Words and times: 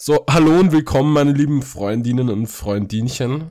So, 0.00 0.24
hallo 0.30 0.60
und 0.60 0.70
willkommen, 0.70 1.12
meine 1.12 1.32
lieben 1.32 1.60
Freundinnen 1.62 2.28
und 2.30 2.46
Freundinchen, 2.46 3.50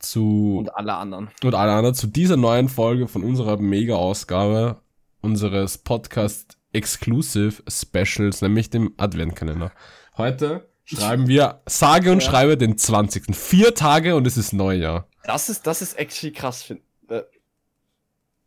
zu 0.00 0.56
Und 0.58 0.74
alle 0.74 0.94
anderen. 0.94 1.30
und 1.44 1.54
alle 1.54 1.72
anderen 1.72 1.94
zu 1.94 2.08
dieser 2.08 2.36
neuen 2.36 2.68
Folge 2.68 3.06
von 3.06 3.22
unserer 3.22 3.58
Mega-Ausgabe 3.58 4.80
unseres 5.20 5.78
Podcast 5.78 6.58
Exclusive 6.72 7.62
Specials, 7.68 8.42
nämlich 8.42 8.70
dem 8.70 8.92
Adventkalender. 8.96 9.70
Heute 10.16 10.68
schreiben 10.84 11.28
wir 11.28 11.62
sage 11.66 12.10
und 12.10 12.22
Ja. 12.22 12.28
schreibe 12.28 12.56
den 12.58 12.76
20. 12.76 13.32
Vier 13.36 13.74
Tage 13.74 14.16
und 14.16 14.26
es 14.26 14.36
ist 14.36 14.52
Neujahr. 14.52 15.06
Das 15.22 15.48
ist, 15.48 15.64
das 15.66 15.80
ist 15.80 15.94
actually 15.96 16.32
krass. 16.32 16.74
Äh, 17.08 17.22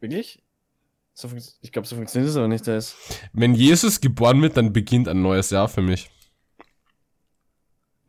wirklich? 0.02 0.44
So 1.14 1.30
ich 1.62 1.72
glaube, 1.72 1.88
so 1.88 1.96
funktioniert 1.96 2.30
es 2.30 2.36
aber 2.38 2.50
nicht. 2.50 2.68
Das. 2.68 2.96
Wenn 3.32 3.56
Jesus 3.56 4.02
geboren 4.02 4.42
wird, 4.42 4.58
dann 4.58 4.74
beginnt 4.74 5.08
ein 5.08 5.22
neues 5.22 5.50
Jahr 5.50 5.70
für 5.70 5.82
mich. 5.82 6.12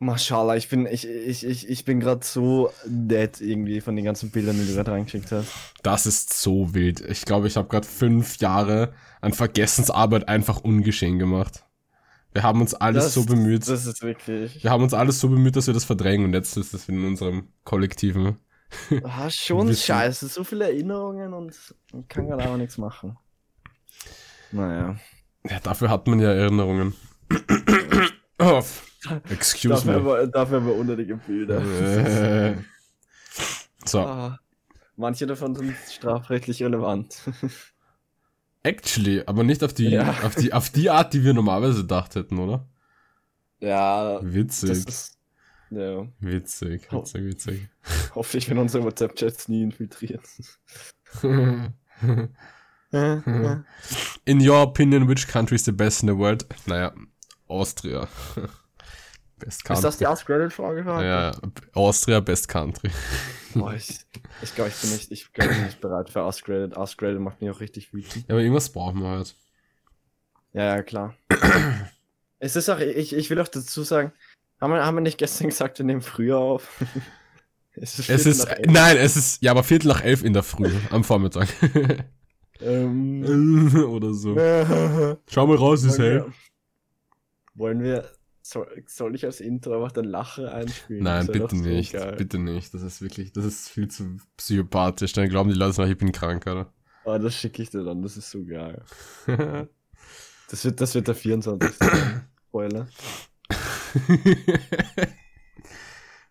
Mashallah, 0.01 0.55
ich 0.55 0.69
bin, 0.69 0.85
ich, 0.85 1.05
ich, 1.05 1.45
ich, 1.45 1.67
ich 1.69 1.83
bin 1.85 1.99
gerade 1.99 2.25
so 2.25 2.71
dead 2.85 3.41
irgendwie 3.41 3.81
von 3.81 3.95
den 3.97 4.05
ganzen 4.05 4.31
Bildern, 4.31 4.55
die 4.57 4.65
du 4.65 4.73
gerade 4.73 4.91
reingeschickt 4.91 5.29
hast. 5.31 5.51
Das 5.83 6.05
ist 6.05 6.33
so 6.39 6.73
wild. 6.73 7.01
Ich 7.01 7.25
glaube, 7.25 7.47
ich 7.47 7.57
habe 7.57 7.67
gerade 7.67 7.85
fünf 7.85 8.37
Jahre 8.37 8.93
an 9.19 9.33
Vergessensarbeit 9.33 10.29
einfach 10.29 10.61
ungeschehen 10.61 11.19
gemacht. 11.19 11.65
Wir 12.31 12.43
haben 12.43 12.61
uns 12.61 12.73
alles 12.75 13.05
Das- 13.05 13.13
so 13.15 13.25
bemüht. 13.25 13.67
Das 13.67 13.85
ist 13.85 14.01
wirklich. 14.01 14.63
Wir 14.63 14.71
haben 14.71 14.83
uns 14.83 14.93
alles 14.93 15.19
so 15.19 15.27
bemüht, 15.27 15.55
dass 15.57 15.67
wir 15.67 15.73
das 15.73 15.83
verdrängen 15.83 16.25
und 16.27 16.33
jetzt 16.33 16.55
ist 16.55 16.73
es 16.73 16.87
in 16.87 17.03
unserem 17.05 17.49
kollektiven. 17.65 18.37
Ah, 19.03 19.29
schon 19.31 19.67
Wissen. 19.67 19.81
scheiße. 19.83 20.27
So 20.27 20.43
viele 20.43 20.65
Erinnerungen 20.65 21.33
und 21.33 21.57
man 21.91 22.07
kann 22.07 22.27
gerade 22.27 22.43
aber 22.43 22.55
nichts 22.57 22.77
machen. 22.77 23.17
Naja. 24.51 24.95
Ja, 25.49 25.59
dafür 25.59 25.89
hat 25.89 26.05
man 26.07 26.19
ja 26.19 26.31
Erinnerungen. 26.31 26.93
oh, 28.39 28.61
excuse 29.29 29.69
Dafür 29.73 29.91
me. 29.93 29.97
aber, 29.99 30.27
dafür 30.27 30.57
aber 30.57 30.73
unnötige 30.73 31.15
Bilder. 31.17 31.61
Äh, 31.61 32.55
so, 33.85 33.99
Ah, 33.99 34.39
manche 34.97 35.25
davon 35.27 35.55
sind 35.55 35.75
strafrechtlich 35.91 36.61
relevant. 36.63 37.21
actually, 38.63 39.23
aber 39.25 39.43
nicht 39.43 39.63
auf 39.63 39.73
die, 39.73 39.89
Ja. 39.89 40.09
auf 40.23 40.35
die, 40.35 40.51
auf 40.53 40.69
die 40.69 40.89
Art, 40.89 41.13
die 41.13 41.23
wir 41.23 41.33
normalerweise 41.33 41.81
gedacht 41.81 42.15
hätten, 42.15 42.37
oder? 42.39 42.67
ja, 43.61 44.19
Witzig, 44.21 44.69
ist. 44.71 45.17
Ja. 45.71 46.07
witzig, 46.19 46.91
witzig, 46.91 47.23
witzig. 47.25 47.69
Hoffe 48.15 48.37
ich, 48.37 48.49
wenn 48.49 48.57
unsere 48.57 48.83
WhatsApp-Chats 48.83 49.47
nie 49.49 49.61
infiltriert. 49.63 50.21
In 54.25 54.39
your 54.41 54.61
opinion, 54.63 55.07
which 55.07 55.27
country 55.27 55.55
is 55.55 55.65
the 55.65 55.71
best 55.71 56.01
in 56.01 56.07
the 56.09 56.17
world? 56.17 56.45
Naja, 56.65 56.91
Austria. 57.47 58.07
Best 59.39 59.63
country. 59.63 59.79
Ist 59.79 59.83
das 59.83 59.97
die 59.97 60.07
Ask-Reddit-Frage? 60.07 60.81
ja, 60.81 61.31
Austria, 61.73 62.19
best 62.19 62.47
country. 62.47 62.91
Boah, 63.53 63.73
ich 63.73 63.99
ich 64.41 64.55
glaube, 64.55 64.69
ich 64.69 64.81
bin 64.81 64.91
nicht, 64.91 65.11
ich 65.11 65.33
glaub, 65.33 65.49
ich 65.49 65.55
bin 65.55 65.65
nicht 65.65 65.81
bereit 65.81 66.09
für 66.09 66.21
Ask-Reddit. 66.21 66.77
Ask-Reddit 66.77 67.19
macht 67.19 67.41
mich 67.41 67.49
auch 67.49 67.59
richtig 67.59 67.93
wütend. 67.93 68.27
Ja, 68.27 68.35
aber 68.35 68.41
irgendwas 68.41 68.69
brauchen 68.69 69.01
wir 69.01 69.09
halt. 69.09 69.35
Ja, 70.53 70.75
ja, 70.75 70.83
klar. 70.83 71.15
es 72.39 72.55
ist 72.55 72.69
auch, 72.69 72.79
ich, 72.79 73.13
ich 73.15 73.29
will 73.29 73.39
auch 73.39 73.47
dazu 73.47 73.83
sagen, 73.83 74.11
haben 74.59 74.73
wir, 74.73 74.85
haben 74.85 74.95
wir 74.95 75.01
nicht 75.01 75.17
gestern 75.17 75.47
gesagt, 75.49 75.79
wir 75.79 75.85
nehmen 75.85 76.01
früher 76.01 76.37
auf? 76.37 76.69
es 77.75 77.99
ist, 77.99 78.09
Es 78.09 78.25
ist, 78.25 78.47
nein, 78.65 78.97
es 78.97 79.15
ist, 79.15 79.41
ja, 79.41 79.51
aber 79.51 79.63
Viertel 79.63 79.87
nach 79.87 80.03
elf 80.03 80.23
in 80.23 80.33
der 80.33 80.43
Früh, 80.43 80.71
am 80.89 81.03
Vormittag. 81.03 81.47
Ähm, 82.61 83.73
Oder 83.89 84.13
so. 84.13 84.35
Schau 85.29 85.47
mal 85.47 85.55
raus, 85.55 85.83
ist 85.83 85.99
hell. 85.99 86.25
wollen 87.53 87.81
wir, 87.81 88.09
soll, 88.49 88.83
soll 88.87 89.15
ich 89.15 89.25
als 89.25 89.41
Intro 89.41 89.75
einfach 89.75 89.91
dann 89.91 90.05
Lache 90.05 90.51
einspielen? 90.51 91.03
Nein, 91.03 91.27
bitte 91.27 91.55
so 91.55 91.61
nicht. 91.63 91.93
geil. 91.93 92.15
Bitte 92.17 92.39
nicht. 92.39 92.73
Das 92.73 92.81
ist 92.81 93.01
wirklich, 93.01 93.31
das 93.31 93.45
ist 93.45 93.69
viel 93.69 93.87
zu 93.89 94.17
psychopathisch. 94.37 95.13
Dann 95.13 95.29
glauben 95.29 95.49
die 95.49 95.55
Leute 95.55 95.81
noch, 95.81 95.87
ich 95.87 95.97
bin 95.97 96.11
krank, 96.11 96.45
oder? 96.47 96.73
Oh, 97.05 97.17
das 97.17 97.35
schicke 97.35 97.61
ich 97.61 97.69
dir 97.69 97.83
dann, 97.83 98.01
das 98.01 98.17
ist 98.17 98.29
so 98.29 98.43
geil. 98.43 98.83
Das 100.51 100.65
wird, 100.65 100.81
das 100.81 100.95
wird 100.95 101.07
der 101.07 101.13
24. 101.13 101.75
Spoiler. 102.47 102.87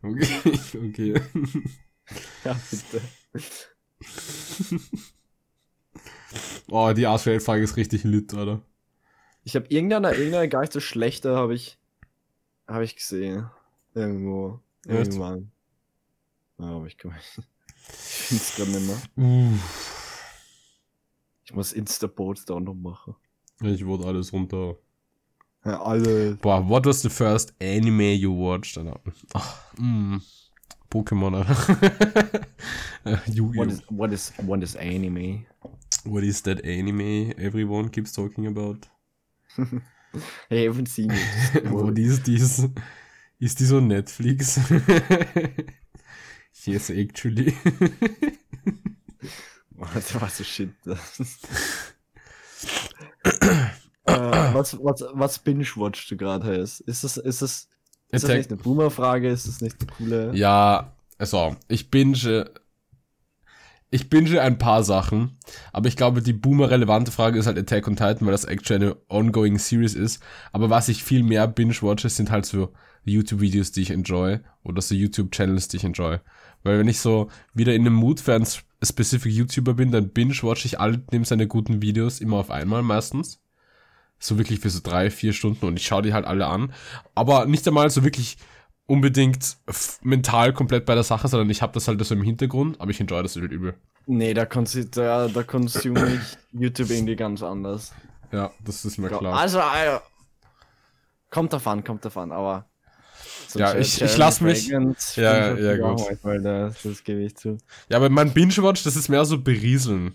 okay, 0.03 0.59
okay. 0.75 1.15
Ja, 2.45 2.61
bitte. 2.69 3.01
Oh, 6.69 6.93
die 6.93 7.07
Arschwelt-Frage 7.07 7.63
ist 7.63 7.77
richtig 7.77 8.03
lit, 8.03 8.35
oder? 8.35 8.63
Ich 9.45 9.55
habe 9.55 9.67
irgendeine, 9.69 10.13
irgendeine 10.15 10.49
gar 10.49 10.63
nicht 10.63 10.73
so 10.73 10.81
schlechte, 10.81 11.37
habe 11.37 11.55
ich, 11.55 11.79
habe 12.69 12.85
ich 12.85 12.95
gesehen. 12.95 13.51
Irgendwo. 13.95 14.61
Echt? 14.87 15.09
Irgendwann. 15.09 15.51
Ja, 16.59 16.67
aber 16.67 16.87
ich 16.87 16.97
kann 16.99 17.15
es 18.31 18.55
gerade 18.57 18.71
nicht 18.71 18.87
mehr. 18.87 19.53
Uff. 19.53 20.25
Ich 21.45 21.55
muss 21.55 21.73
Insta-Boards 21.73 22.45
da 22.45 22.61
noch 22.61 22.75
machen. 22.75 23.15
Ich 23.63 23.85
wurde 23.85 24.07
alles 24.07 24.33
runter. 24.33 24.77
Ja, 25.65 25.83
alle. 25.83 26.35
Boah, 26.37 26.69
what 26.69 26.85
was 26.87 27.03
the 27.03 27.09
first 27.09 27.53
anime 27.61 28.13
you 28.15 28.33
watched? 28.33 28.77
Alter? 28.79 29.01
Ach, 29.33 29.75
mm, 29.79 30.21
Pokémon, 30.91 31.35
Alter. 31.35 32.41
Äh, 33.05 33.17
Yu-Gi-Oh! 33.31 33.61
What 33.61 33.71
is, 33.71 33.83
what 33.89 34.13
is, 34.13 34.33
what 34.39 34.63
is 34.63 34.77
anime? 34.77 35.47
What 36.05 36.25
is 36.25 36.43
that 36.43 36.65
anime 36.65 37.33
everyone 37.39 37.91
keeps 37.91 38.13
talking 38.13 38.47
about? 38.47 38.89
Hey, 40.49 40.65
I 40.65 40.69
haven't 40.69 40.89
seen 40.89 41.11
it. 41.11 41.71
What 41.71 41.99
is 41.99 42.23
this? 42.23 42.67
Ist 43.39 43.61
die 43.61 43.65
so 43.65 43.81
Netflix? 43.81 44.59
yes, 46.65 46.91
actually. 46.91 47.55
Warte, 49.71 50.21
was 50.21 50.39
so 50.39 50.45
shit. 50.45 50.71
äh, 54.05 54.55
was, 54.55 54.77
was, 54.83 55.05
was 55.13 55.39
binge-watchst 55.39 56.11
du 56.11 56.17
gerade, 56.17 56.57
Ist 56.57 56.83
das, 56.87 57.17
ist 57.17 57.43
das, 57.43 57.69
ist 58.11 58.25
das 58.25 58.25
nicht 58.25 58.51
eine 58.51 58.61
Boomer-Frage? 58.61 59.29
Ist 59.29 59.47
das 59.47 59.61
nicht 59.61 59.77
eine 59.81 59.93
coole? 59.93 60.35
Ja, 60.35 60.93
also, 61.19 61.57
ich 61.69 61.91
binge. 61.91 62.51
Ich 63.91 64.11
binge 64.11 64.41
ein 64.43 64.59
paar 64.59 64.85
Sachen, 64.85 65.39
aber 65.73 65.89
ich 65.89 65.97
glaube, 65.97 66.21
die 66.21 66.35
boomer-relevante 66.35 67.11
Frage 67.11 67.39
ist 67.39 67.47
halt 67.47 67.59
Attack 67.59 67.89
on 67.89 67.97
Titan, 67.97 68.27
weil 68.27 68.33
das 68.33 68.45
actually 68.45 68.85
eine 68.85 68.97
ongoing 69.09 69.59
Series 69.59 69.95
ist. 69.95 70.23
Aber 70.53 70.69
was 70.69 70.91
ich 70.91 71.03
viel 71.03 71.23
mehr 71.23 71.49
binge-watche, 71.49 72.11
sind 72.11 72.31
halt 72.31 72.45
so 72.45 72.75
YouTube-Videos, 73.05 73.73
die 73.73 73.81
ich 73.81 73.91
enjoy, 73.91 74.41
oder 74.63 74.83
so 74.83 74.95
YouTube-Channels, 74.95 75.69
die 75.69 75.79
ich 75.79 75.85
enjoy. 75.85 76.19
Weil 76.63 76.79
wenn 76.79 76.89
ich 76.89 77.01
so 77.01 77.31
wieder 77.55 77.75
in 77.75 77.83
einem 77.83 77.95
Mood 77.95 78.21
für 78.21 78.35
einen 78.35 78.45
sp- 78.45 78.69
specific 78.85 79.33
YouTuber 79.33 79.73
bin, 79.73 79.91
dann 79.91 80.11
binge-watche 80.11 80.67
ich 80.67 80.79
alle 80.79 81.03
neben 81.11 81.25
seine 81.25 81.47
guten 81.47 81.81
Videos 81.81 82.21
immer 82.21 82.37
auf 82.37 82.51
einmal 82.51 82.83
meistens. 82.83 83.41
So 84.19 84.37
wirklich 84.37 84.61
für 84.61 84.69
so 84.69 84.81
drei, 84.83 85.11
vier 85.11 85.33
Stunden 85.33 85.65
und 85.65 85.79
ich 85.79 85.87
schaue 85.87 86.03
die 86.03 86.13
halt 86.13 86.27
alle 86.27 86.47
an. 86.47 86.75
Aber 87.15 87.47
nicht 87.47 87.67
einmal 87.67 87.89
so 87.89 88.05
wirklich 88.05 88.37
unbedingt 88.89 89.57
mental 90.03 90.53
komplett 90.53 90.85
bei 90.87 90.95
der 90.95 91.05
Sache, 91.05 91.29
sondern 91.29 91.49
ich 91.51 91.63
habe 91.63 91.73
das 91.75 91.87
halt 91.87 92.05
so 92.05 92.15
im 92.15 92.23
Hintergrund, 92.23 92.81
aber 92.81 92.91
ich 92.91 92.99
enjoy 93.01 93.23
das 93.23 93.37
halt 93.37 93.53
übel. 93.53 93.75
Nee, 94.07 94.33
da, 94.35 94.47
da, 94.47 95.29
da 95.29 95.43
consume 95.45 96.15
ich 96.15 96.61
YouTube 96.61 96.91
irgendwie 96.91 97.15
ganz 97.15 97.43
anders. 97.43 97.93
Ja, 98.33 98.51
das 98.65 98.85
ist 98.85 98.99
mir 98.99 99.09
klar. 99.09 99.35
Also, 99.39 99.59
äh, 99.59 100.01
kommt 101.31 101.53
davon, 101.53 101.85
kommt 101.85 102.05
davon, 102.05 102.33
aber. 102.33 102.65
Ja, 103.55 103.75
ich- 103.75 103.95
ich 103.95 103.99
Jeremy 104.01 104.19
lass 104.19 104.41
mich- 104.41 104.69
Ja, 104.69 105.55
ja, 105.55 105.77
gut. 105.77 106.01
manchmal, 106.09 106.41
das, 106.43 106.83
das 106.83 107.05
gebe 107.05 107.21
ich 107.23 107.37
zu. 107.37 107.59
Ja, 107.91 107.99
aber 107.99 108.09
mein 108.09 108.33
Binge-Watch, 108.33 108.83
das 108.85 108.97
ist 108.97 109.09
mehr 109.09 109.25
so 109.25 109.39
berieseln, 109.41 110.13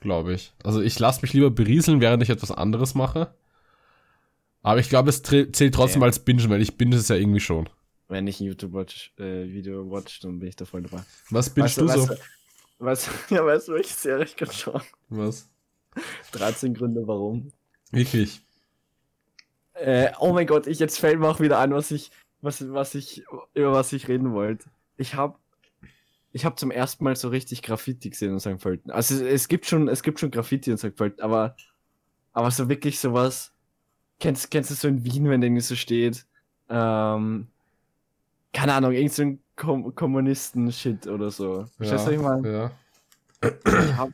glaube 0.00 0.34
ich. 0.34 0.52
Also 0.62 0.80
ich 0.80 0.98
lasse 0.98 1.22
mich 1.22 1.32
lieber 1.32 1.50
berieseln, 1.50 2.00
während 2.00 2.22
ich 2.22 2.30
etwas 2.30 2.50
anderes 2.52 2.94
mache. 2.94 3.34
Aber 4.62 4.80
ich 4.80 4.88
glaube, 4.88 5.10
es 5.10 5.22
zählt 5.22 5.74
trotzdem 5.74 6.02
Ja. 6.02 6.06
als 6.06 6.18
Binge, 6.20 6.48
weil 6.48 6.60
ich 6.60 6.76
binge 6.76 6.96
es 6.96 7.08
ja 7.08 7.16
irgendwie 7.16 7.40
schon. 7.40 7.68
Wenn 8.08 8.26
ich 8.26 8.40
ein 8.40 8.44
YouTube-Video 8.46 9.90
watch, 9.90 10.20
dann 10.20 10.38
bin 10.38 10.48
ich 10.48 10.56
da 10.56 10.64
voll 10.64 10.82
dabei. 10.82 11.02
Was 11.30 11.52
du 11.52 11.62
weißt 11.62 11.74
so? 11.74 11.82
du, 11.82 12.16
weißt, 12.78 13.08
du- 13.28 13.34
ja, 13.34 13.44
weißt 13.44 13.68
du, 13.68 13.72
welche 13.72 13.94
Serie 13.94 14.24
ich 14.24 14.36
gerade 14.36 14.52
schaue? 14.52 14.82
Was? 15.08 15.48
13 16.32 16.74
Gründe, 16.74 17.06
warum. 17.06 17.50
Wirklich? 17.90 18.40
Äh, 19.74 20.12
oh 20.20 20.32
mein 20.32 20.46
Gott, 20.46 20.66
ich, 20.66 20.78
jetzt 20.78 20.98
fällt 20.98 21.18
mir 21.18 21.28
auch 21.28 21.40
wieder 21.40 21.58
ein, 21.58 21.72
was 21.72 21.90
ich, 21.90 22.10
was, 22.40 22.72
was 22.72 22.94
ich, 22.94 23.24
über 23.54 23.72
was 23.72 23.92
ich 23.92 24.08
reden 24.08 24.32
wollte. 24.32 24.66
Ich 24.96 25.14
habe 25.14 25.38
ich 26.32 26.44
hab 26.44 26.58
zum 26.58 26.70
ersten 26.70 27.02
Mal 27.04 27.16
so 27.16 27.28
richtig 27.28 27.62
Graffiti 27.62 28.10
gesehen 28.10 28.32
in 28.32 28.40
St. 28.40 28.58
Pölten. 28.58 28.90
Also 28.90 29.14
es, 29.14 29.20
es 29.22 29.48
gibt 29.48 29.66
schon, 29.66 29.88
es 29.88 30.02
gibt 30.02 30.20
schon 30.20 30.30
Graffiti 30.30 30.70
in 30.70 30.76
St. 30.78 30.94
Pölten, 30.94 31.22
aber, 31.22 31.56
aber 32.32 32.50
so 32.50 32.68
wirklich 32.68 32.98
sowas, 33.00 33.52
kennst, 34.20 34.50
kennst 34.50 34.70
du 34.70 34.74
so 34.74 34.86
in 34.88 35.02
Wien, 35.04 35.28
wenn 35.30 35.42
irgendwie 35.42 35.62
so 35.62 35.74
steht, 35.74 36.26
ähm, 36.68 37.48
keine 38.56 38.72
Ahnung, 38.72 38.92
irgend 38.92 39.12
so 39.12 39.22
ein 39.22 39.42
Kom 39.54 39.94
Kommunisten-Shit 39.94 41.06
oder 41.08 41.30
so. 41.30 41.66
Verstehst 41.76 42.06
du, 42.06 42.06
was 42.06 42.14
ich 42.14 42.20
meine? 42.20 42.52
ja. 42.52 42.70
Ich 43.42 43.96
hab, 43.96 44.08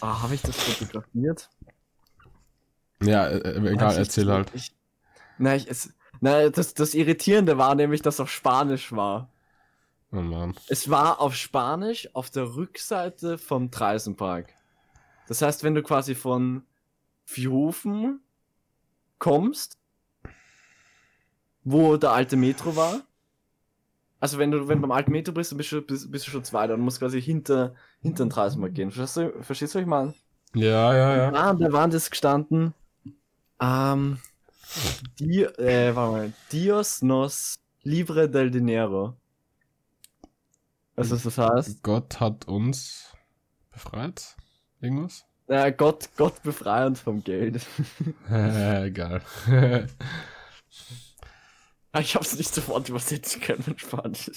ah, 0.00 0.22
habe 0.22 0.34
ich 0.36 0.42
das 0.42 0.56
fotografiert? 0.56 1.50
Ja, 3.02 3.26
äh, 3.26 3.38
äh, 3.38 3.72
egal, 3.72 3.96
erzähl 3.96 4.30
halt. 4.30 4.52
Ich, 4.54 4.72
nein, 5.38 5.58
ich, 5.58 5.68
es, 5.68 5.92
Na, 6.20 6.48
das, 6.48 6.74
das 6.74 6.94
Irritierende 6.94 7.58
war 7.58 7.74
nämlich, 7.74 8.02
dass 8.02 8.20
auf 8.20 8.30
Spanisch 8.30 8.92
war. 8.92 9.28
Oh 10.12 10.20
Mann. 10.20 10.54
Es 10.68 10.88
war 10.88 11.20
auf 11.20 11.34
Spanisch 11.34 12.08
auf 12.14 12.30
der 12.30 12.54
Rückseite 12.54 13.36
vom 13.36 13.72
Treisenpark. 13.72 14.54
Das 15.26 15.42
heißt, 15.42 15.64
wenn 15.64 15.74
du 15.74 15.82
quasi 15.82 16.14
von 16.14 16.62
Vierhofen 17.24 18.20
kommst, 19.18 19.76
wo 21.64 21.96
der 21.96 22.12
alte 22.12 22.36
Metro 22.36 22.76
war, 22.76 23.02
also 24.22 24.38
wenn 24.38 24.52
du, 24.52 24.68
wenn 24.68 24.78
du 24.78 24.82
beim 24.82 24.92
alten 24.92 25.10
Metro 25.10 25.32
bist, 25.32 25.50
dann 25.50 25.56
bist 25.56 25.72
du, 25.72 25.82
bist, 25.82 26.12
bist 26.12 26.28
du 26.28 26.30
schon 26.30 26.44
zwei, 26.44 26.68
dann 26.68 26.78
musst 26.78 27.00
quasi 27.00 27.20
hinter, 27.20 27.74
hinter 28.02 28.24
den 28.24 28.30
Treisenpark 28.30 28.72
gehen. 28.72 28.92
Verstehst 28.92 29.16
du, 29.16 29.42
verstehst 29.42 29.74
du, 29.74 29.78
was 29.78 29.82
ich 29.82 29.88
meine? 29.88 30.14
Ja, 30.54 30.94
ja, 30.94 31.16
ja. 31.16 31.32
Ah, 31.32 31.52
da 31.52 31.72
waren 31.72 31.90
das 31.90 32.08
gestanden. 32.08 32.72
Ähm, 33.60 34.18
die, 35.18 35.42
äh, 35.42 35.96
warte 35.96 36.12
mal, 36.12 36.32
Dios 36.52 37.02
nos 37.02 37.58
libre 37.82 38.30
del 38.30 38.52
dinero. 38.52 39.16
Was 40.94 41.08
das, 41.08 41.36
heißt? 41.36 41.82
Gott 41.82 42.20
hat 42.20 42.46
uns 42.46 43.12
befreit. 43.72 44.36
Irgendwas? 44.80 45.24
Äh, 45.48 45.72
Gott, 45.72 46.10
Gott 46.16 46.40
befreie 46.44 46.86
uns 46.86 47.00
vom 47.00 47.24
Geld. 47.24 47.66
Äh, 48.30 48.86
Egal. 48.86 49.20
Ah, 51.92 52.00
ich 52.00 52.14
hab's 52.14 52.36
nicht 52.36 52.54
sofort 52.54 52.88
übersetzen 52.88 53.40
können 53.42 53.64
in 53.66 53.78
Spanisch. 53.78 54.30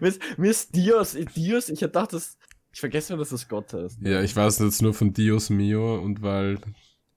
mir, 0.00 0.08
ist, 0.08 0.20
mir 0.38 0.50
ist 0.50 0.74
Dios, 0.74 1.16
Dios, 1.34 1.68
ich 1.68 1.80
gedacht, 1.80 2.12
das, 2.12 2.36
ich 2.72 2.80
vergesse 2.80 3.12
immer, 3.12 3.20
dass 3.22 3.30
das 3.30 3.48
Gott 3.48 3.72
heißt. 3.72 3.98
ja, 4.02 4.20
ich 4.22 4.34
weiß 4.36 4.58
jetzt 4.60 4.82
nur 4.82 4.94
von 4.94 5.12
Dios 5.12 5.50
mio 5.50 5.98
und 6.00 6.22
weil 6.22 6.58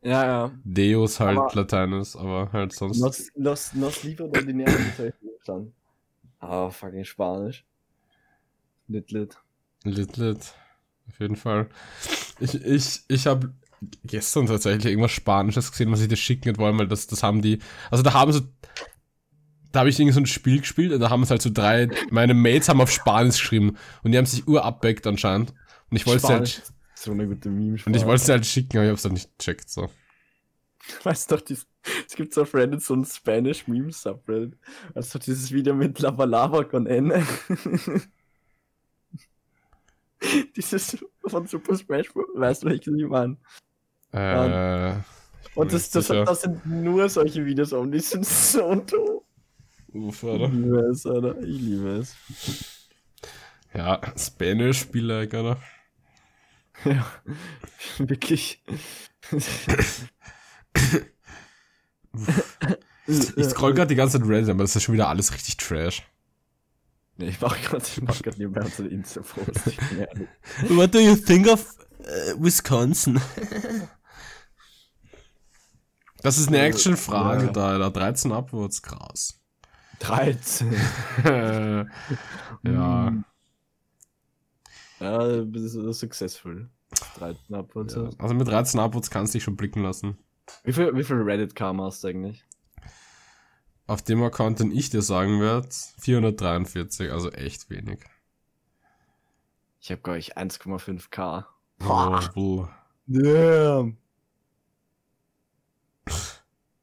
Ja, 0.01 0.25
ja. 0.25 0.51
Deus 0.63 1.19
halt 1.19 1.37
Aber- 1.37 1.51
Latein 1.53 1.93
ist, 1.93 2.15
aber 2.15 2.51
halt 2.51 2.73
sonst. 2.73 2.99
Los, 2.99 3.29
los, 3.35 3.73
los 3.73 4.03
ich 4.03 4.55
nicht 4.55 4.95
verstanden. 5.35 5.73
Ah, 6.39 6.69
fucking 6.69 7.03
Spanisch. 7.03 7.65
Lit, 8.87 9.11
lit. 9.11 9.37
Lit, 9.83 10.17
lit. 10.17 10.53
Auf 11.07 11.19
jeden 11.19 11.35
Fall. 11.35 11.69
Ich, 12.39 12.55
ich, 12.55 13.01
ich 13.07 13.27
habe 13.27 13.53
gestern 14.03 14.45
tatsächlich 14.45 14.85
irgendwas 14.85 15.11
Spanisches 15.11 15.71
gesehen, 15.71 15.91
was 15.91 16.01
ich 16.01 16.07
dir 16.07 16.15
schicken 16.15 16.57
wollen, 16.57 16.77
weil 16.77 16.87
das, 16.87 17.07
das 17.07 17.23
haben 17.23 17.41
die. 17.41 17.59
Also 17.91 18.03
da 18.03 18.13
haben 18.13 18.31
so. 18.31 18.41
Da 19.71 19.81
habe 19.81 19.89
ich 19.89 19.99
irgendwie 19.99 20.13
so 20.13 20.19
ein 20.19 20.25
Spiel 20.25 20.61
gespielt 20.61 20.91
und 20.91 20.99
da 20.99 21.11
haben 21.11 21.21
es 21.21 21.29
halt 21.29 21.43
so 21.43 21.51
drei. 21.51 21.89
Meine 22.09 22.33
Mates 22.33 22.69
haben 22.69 22.81
auf 22.81 22.91
Spanisch 22.91 23.37
geschrieben 23.37 23.77
und 24.03 24.11
die 24.11 24.17
haben 24.17 24.25
sich 24.25 24.47
urabbeckt 24.47 25.05
anscheinend. 25.05 25.53
Und 25.89 25.97
ich 25.97 26.07
wollte 26.07 26.23
es 26.23 26.29
halt. 26.29 26.73
So 26.95 27.11
eine 27.11 27.27
gute 27.27 27.49
meme 27.49 27.77
Und 27.85 27.95
ich 27.95 28.05
wollte 28.05 28.23
es 28.23 28.29
halt 28.29 28.45
schicken, 28.45 28.77
aber 28.77 28.85
ich 28.85 28.89
habe 28.89 28.97
es 28.97 29.03
halt 29.03 29.13
nicht 29.13 29.37
gecheckt. 29.37 29.69
So. 29.69 29.89
Weißt 31.03 31.31
du 31.31 31.35
doch, 31.35 31.41
dies, 31.41 31.67
es 32.07 32.15
gibt 32.15 32.33
so 32.33 32.41
auf 32.41 32.53
Reddit 32.53 32.81
so 32.81 32.93
ein 32.93 33.05
Spanish 33.05 33.67
Meme 33.67 33.91
Subreddit. 33.91 34.57
Also 34.93 35.19
dieses 35.19 35.51
Video 35.51 35.73
mit 35.73 35.99
Lava 35.99 36.25
Lava 36.25 36.63
con 36.63 36.87
N. 36.87 37.13
dieses 40.55 40.97
von 41.25 41.47
Super 41.47 41.75
Smash 41.75 42.11
Bros. 42.11 42.25
Weißt 42.35 42.63
du, 42.63 42.67
welches 42.67 42.93
ich 42.93 43.07
meine? 43.07 43.37
Äh, 44.11 44.93
Und 45.55 45.73
das, 45.73 45.89
das, 45.91 46.07
das 46.07 46.41
sind 46.41 46.65
nur 46.65 47.09
solche 47.09 47.45
Videos 47.45 47.73
und 47.73 47.91
die 47.91 47.99
sind 47.99 48.25
so 48.27 48.75
doof. 48.75 49.23
Uff, 49.93 50.23
Ich 50.23 50.29
Alter. 50.29 50.47
liebe 50.49 50.79
es, 50.91 51.05
Alter. 51.05 51.37
Ich 51.39 51.61
liebe 51.61 51.89
es. 51.97 52.15
Ja, 53.73 53.99
Spanish 54.17 54.79
Spieler, 54.79 55.23
oder? 55.27 55.57
Ja, 56.85 57.05
wirklich. 57.99 58.63
Ich 63.07 63.45
scroll 63.49 63.73
gerade 63.73 63.87
die 63.87 63.95
ganze 63.95 64.19
Zeit 64.19 64.27
Reddit, 64.27 64.49
aber 64.49 64.63
das 64.63 64.75
ist 64.75 64.83
schon 64.83 64.93
wieder 64.93 65.09
alles 65.09 65.33
richtig 65.33 65.57
trash. 65.57 66.03
Nee, 67.17 67.29
ich 67.29 67.41
mach 67.41 67.59
grad, 67.61 67.83
ich 67.87 68.01
mach 68.01 68.21
grad 68.21 68.37
nebenbei 68.37 68.65
so 68.69 68.83
eine 68.83 68.91
Insta-Post. 68.91 69.67
Ich. 69.67 69.77
What 70.69 70.93
do 70.93 70.99
you 70.99 71.15
think 71.15 71.47
of 71.47 71.75
Wisconsin? 72.37 73.19
Das 76.21 76.37
ist 76.37 76.47
eine 76.49 76.59
Action-Frage 76.59 77.45
Ja. 77.47 77.51
da, 77.51 77.77
da 77.77 77.89
13 77.89 78.31
Upwards, 78.31 78.81
krass. 78.81 79.39
13. 79.99 80.73
ja. 82.63 83.13
Ja, 84.99 85.41
das 85.43 85.61
ist 85.75 85.99
successful. 85.99 86.69
13 87.17 87.55
ab 87.55 87.75
und 87.75 87.91
so. 87.91 88.05
ja. 88.05 88.09
Also 88.17 88.33
mit 88.33 88.47
13 88.47 88.79
Upwards 88.79 89.09
kannst 89.09 89.33
du 89.33 89.37
dich 89.37 89.43
schon 89.43 89.55
blicken 89.55 89.81
lassen. 89.83 90.17
Wie 90.63 90.73
viel, 90.73 90.95
wie 90.95 91.03
viel 91.03 91.21
Reddit-Karma 91.21 91.85
hast 91.85 92.03
du 92.03 92.07
eigentlich? 92.09 92.43
Auf 93.87 94.01
dem 94.01 94.21
Account, 94.23 94.59
den 94.59 94.71
ich 94.71 94.89
dir 94.89 95.01
sagen 95.01 95.39
werde, 95.39 95.69
443, 95.99 97.11
also 97.11 97.31
echt 97.31 97.69
wenig. 97.69 97.99
Ich 99.81 99.91
habe, 99.91 100.01
glaube 100.01 100.19
ich, 100.19 100.37
1,5k. 100.37 101.45
Oh. 101.87 102.67
Damn. 103.07 103.97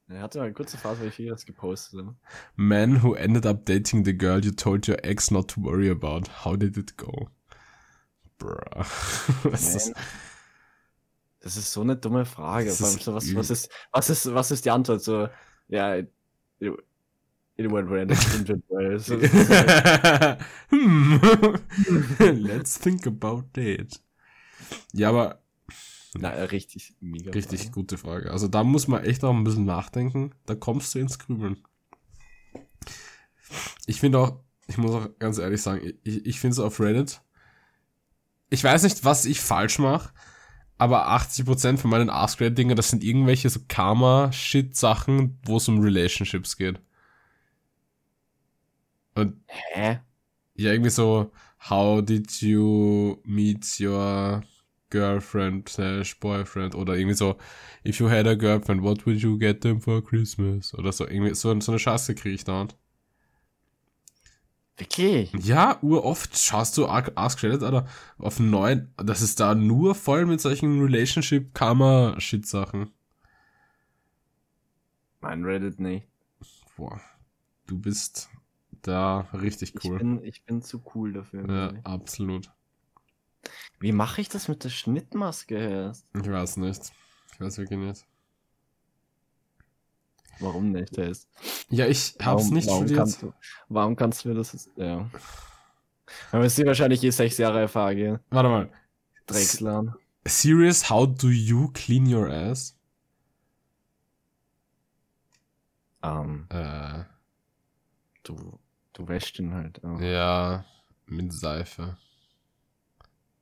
Er 0.08 0.23
hatte 0.23 0.38
mal 0.38 0.44
eine 0.44 0.55
kurze 0.55 0.79
Phase, 0.79 1.03
wo 1.03 1.05
ich 1.06 1.14
viel 1.14 1.29
das 1.29 1.47
gepostet 1.47 2.00
habe. 2.00 2.17
Man 2.55 3.03
who 3.03 3.14
ended 3.14 3.44
up 3.44 3.64
dating 3.67 4.05
the 4.05 4.17
girl 4.17 4.44
you 4.44 4.53
told 4.53 4.88
your 4.88 5.05
ex 5.05 5.31
not 5.31 5.49
to 5.50 5.62
worry 5.62 5.91
about. 5.91 6.44
How 6.44 6.56
did 6.56 6.76
it 6.76 6.97
go? 6.97 7.29
Bruh. 8.38 8.56
Was 9.43 9.75
ist 9.75 9.91
das? 9.91 9.93
Das 11.41 11.56
ist 11.56 11.73
so 11.73 11.81
eine 11.82 11.97
dumme 11.97 12.25
Frage. 12.25 12.69
Ist 12.69 12.82
was, 12.82 12.97
übel. 12.97 13.14
was, 13.37 13.50
ist, 13.50 13.70
was, 13.93 14.11
ist, 14.11 14.35
was 14.35 14.50
ist 14.50 14.64
die 14.64 14.70
Antwort? 14.70 15.00
So, 15.00 15.29
ja, 15.69 15.94
it, 15.97 16.11
it 16.59 17.70
went 17.70 17.88
well, 17.88 18.11
it 18.11 18.49
went 18.49 18.64
well. 18.69 18.99
So, 18.99 19.14
hm. 20.70 21.20
Let's 22.43 22.79
think 22.79 23.06
about 23.06 23.44
it. 23.56 24.00
Ja, 24.93 25.11
aber 25.11 25.41
na, 26.20 26.30
richtig, 26.30 26.94
mega. 27.00 27.30
richtig 27.30 27.60
Frage. 27.60 27.72
gute 27.72 27.98
Frage. 27.98 28.30
Also 28.30 28.48
da 28.48 28.64
muss 28.64 28.88
man 28.88 29.04
echt 29.04 29.24
auch 29.24 29.34
ein 29.34 29.44
bisschen 29.44 29.64
nachdenken. 29.64 30.32
Da 30.46 30.54
kommst 30.54 30.94
du 30.94 30.98
ins 30.98 31.18
Grübeln. 31.18 31.58
Ich 33.86 34.00
finde 34.00 34.18
auch, 34.18 34.40
ich 34.66 34.78
muss 34.78 34.92
auch 34.92 35.08
ganz 35.18 35.38
ehrlich 35.38 35.62
sagen, 35.62 35.92
ich, 36.02 36.26
ich 36.26 36.40
finde 36.40 36.54
es 36.54 36.58
auf 36.58 36.80
Reddit. 36.80 37.20
Ich 38.50 38.62
weiß 38.62 38.82
nicht, 38.82 39.04
was 39.04 39.24
ich 39.24 39.40
falsch 39.40 39.78
mache, 39.78 40.12
aber 40.78 41.08
80% 41.10 41.78
von 41.78 41.90
meinen 41.90 42.10
Ask 42.10 42.40
Reddit-Dinger, 42.40 42.74
das 42.74 42.90
sind 42.90 43.02
irgendwelche 43.02 43.48
so 43.50 43.60
Karma-Shit-Sachen, 43.66 45.38
wo 45.44 45.56
es 45.56 45.68
um 45.68 45.80
Relationships 45.80 46.56
geht. 46.56 46.80
Und 49.14 49.40
Hä? 49.46 50.00
ja, 50.54 50.73
irgendwie 50.73 50.90
so, 50.90 51.32
how 51.70 52.04
did 52.04 52.30
you 52.42 53.16
meet 53.25 53.80
your 53.80 54.42
girlfriend 54.90 55.69
slash 55.69 56.19
boyfriend 56.21 56.75
oder 56.75 56.95
irgendwie 56.97 57.14
so, 57.16 57.37
if 57.85 57.99
you 58.00 58.09
had 58.09 58.26
a 58.26 58.35
girlfriend, 58.35 58.83
what 58.83 59.07
would 59.07 59.21
you 59.21 59.38
get 59.38 59.61
them 59.62 59.81
for 59.81 60.02
Christmas? 60.05 60.75
Oder 60.75 60.93
so, 60.93 61.07
irgendwie 61.07 61.35
so, 61.35 61.59
so 61.61 61.73
eine 61.73 61.78
Scheiße 61.78 62.14
kriege 62.14 62.35
ich 62.35 62.45
dauernd. 62.45 62.76
Wirklich? 64.78 65.33
Ja, 65.33 65.78
uroft 65.83 66.38
schaust 66.38 66.76
du 66.76 66.87
Ask 66.87 67.43
Reddit, 67.43 67.62
Alter, 67.62 67.87
auf 68.19 68.38
neuen, 68.40 68.93
das 68.99 69.23
ist 69.23 69.40
da 69.40 69.55
nur 69.55 69.95
voll 69.95 70.26
mit 70.26 70.38
solchen 70.40 70.83
Relationship-Karma-Shit-Sachen. 70.83 72.90
Mein 75.21 75.45
Reddit 75.45 75.81
nicht. 75.81 76.07
Boah, 76.76 77.00
du 77.66 77.78
bist 77.78 78.28
da 78.83 79.21
richtig 79.33 79.75
Ich, 79.75 79.85
cool. 79.85 79.99
bin, 79.99 80.23
ich 80.23 80.45
bin 80.45 80.61
zu 80.62 80.83
cool 80.95 81.12
dafür. 81.14 81.49
Ja, 81.49 81.73
ich. 81.73 81.85
absolut. 81.85 82.52
Wie 83.81 83.93
mache 83.93 84.21
ich 84.21 84.29
das 84.29 84.49
mit 84.49 84.65
der 84.65 84.71
Schnittmaske 84.71 85.57
erst? 85.57 86.07
Ich 86.15 86.31
weiß 86.31 86.57
nicht. 86.59 86.93
Ich 87.35 87.41
weiß 87.41 87.59
wirklich 87.59 87.79
nicht. 87.79 88.07
Warum 90.38 90.73
nicht 90.73 90.97
erst? 90.99 91.29
Ja, 91.71 91.87
ich 91.87 92.15
hab's 92.21 92.45
warum, 92.45 92.55
nicht 92.55 92.67
warum 92.69 92.81
studiert. 92.85 92.99
kannst 92.99 93.23
du, 93.23 93.33
Warum 93.69 93.97
kannst 93.97 94.25
du 94.25 94.29
mir 94.29 94.35
das? 94.35 94.69
Ja. 94.76 95.11
Aber 96.31 96.45
es 96.45 96.55
sind 96.55 96.67
wahrscheinlich 96.67 97.03
eh 97.03 97.11
sechs 97.11 97.38
Jahre 97.38 97.61
Erfahrung. 97.61 98.19
Warte 98.31 98.49
mal. 98.49 98.71
Dreckslern. 99.26 99.95
Serious, 100.26 100.88
how 100.91 101.07
do 101.07 101.29
you 101.29 101.69
clean 101.73 102.12
your 102.12 102.29
ass? 102.31 102.76
Ähm, 106.03 106.47
Äh, 106.50 107.05
du, 108.23 108.59
du 108.93 109.09
wäschst 109.09 109.38
ihn 109.38 109.55
halt. 109.55 109.81
Ja. 109.83 110.00
ja, 110.00 110.65
mit 111.07 111.33
Seife. 111.33 111.97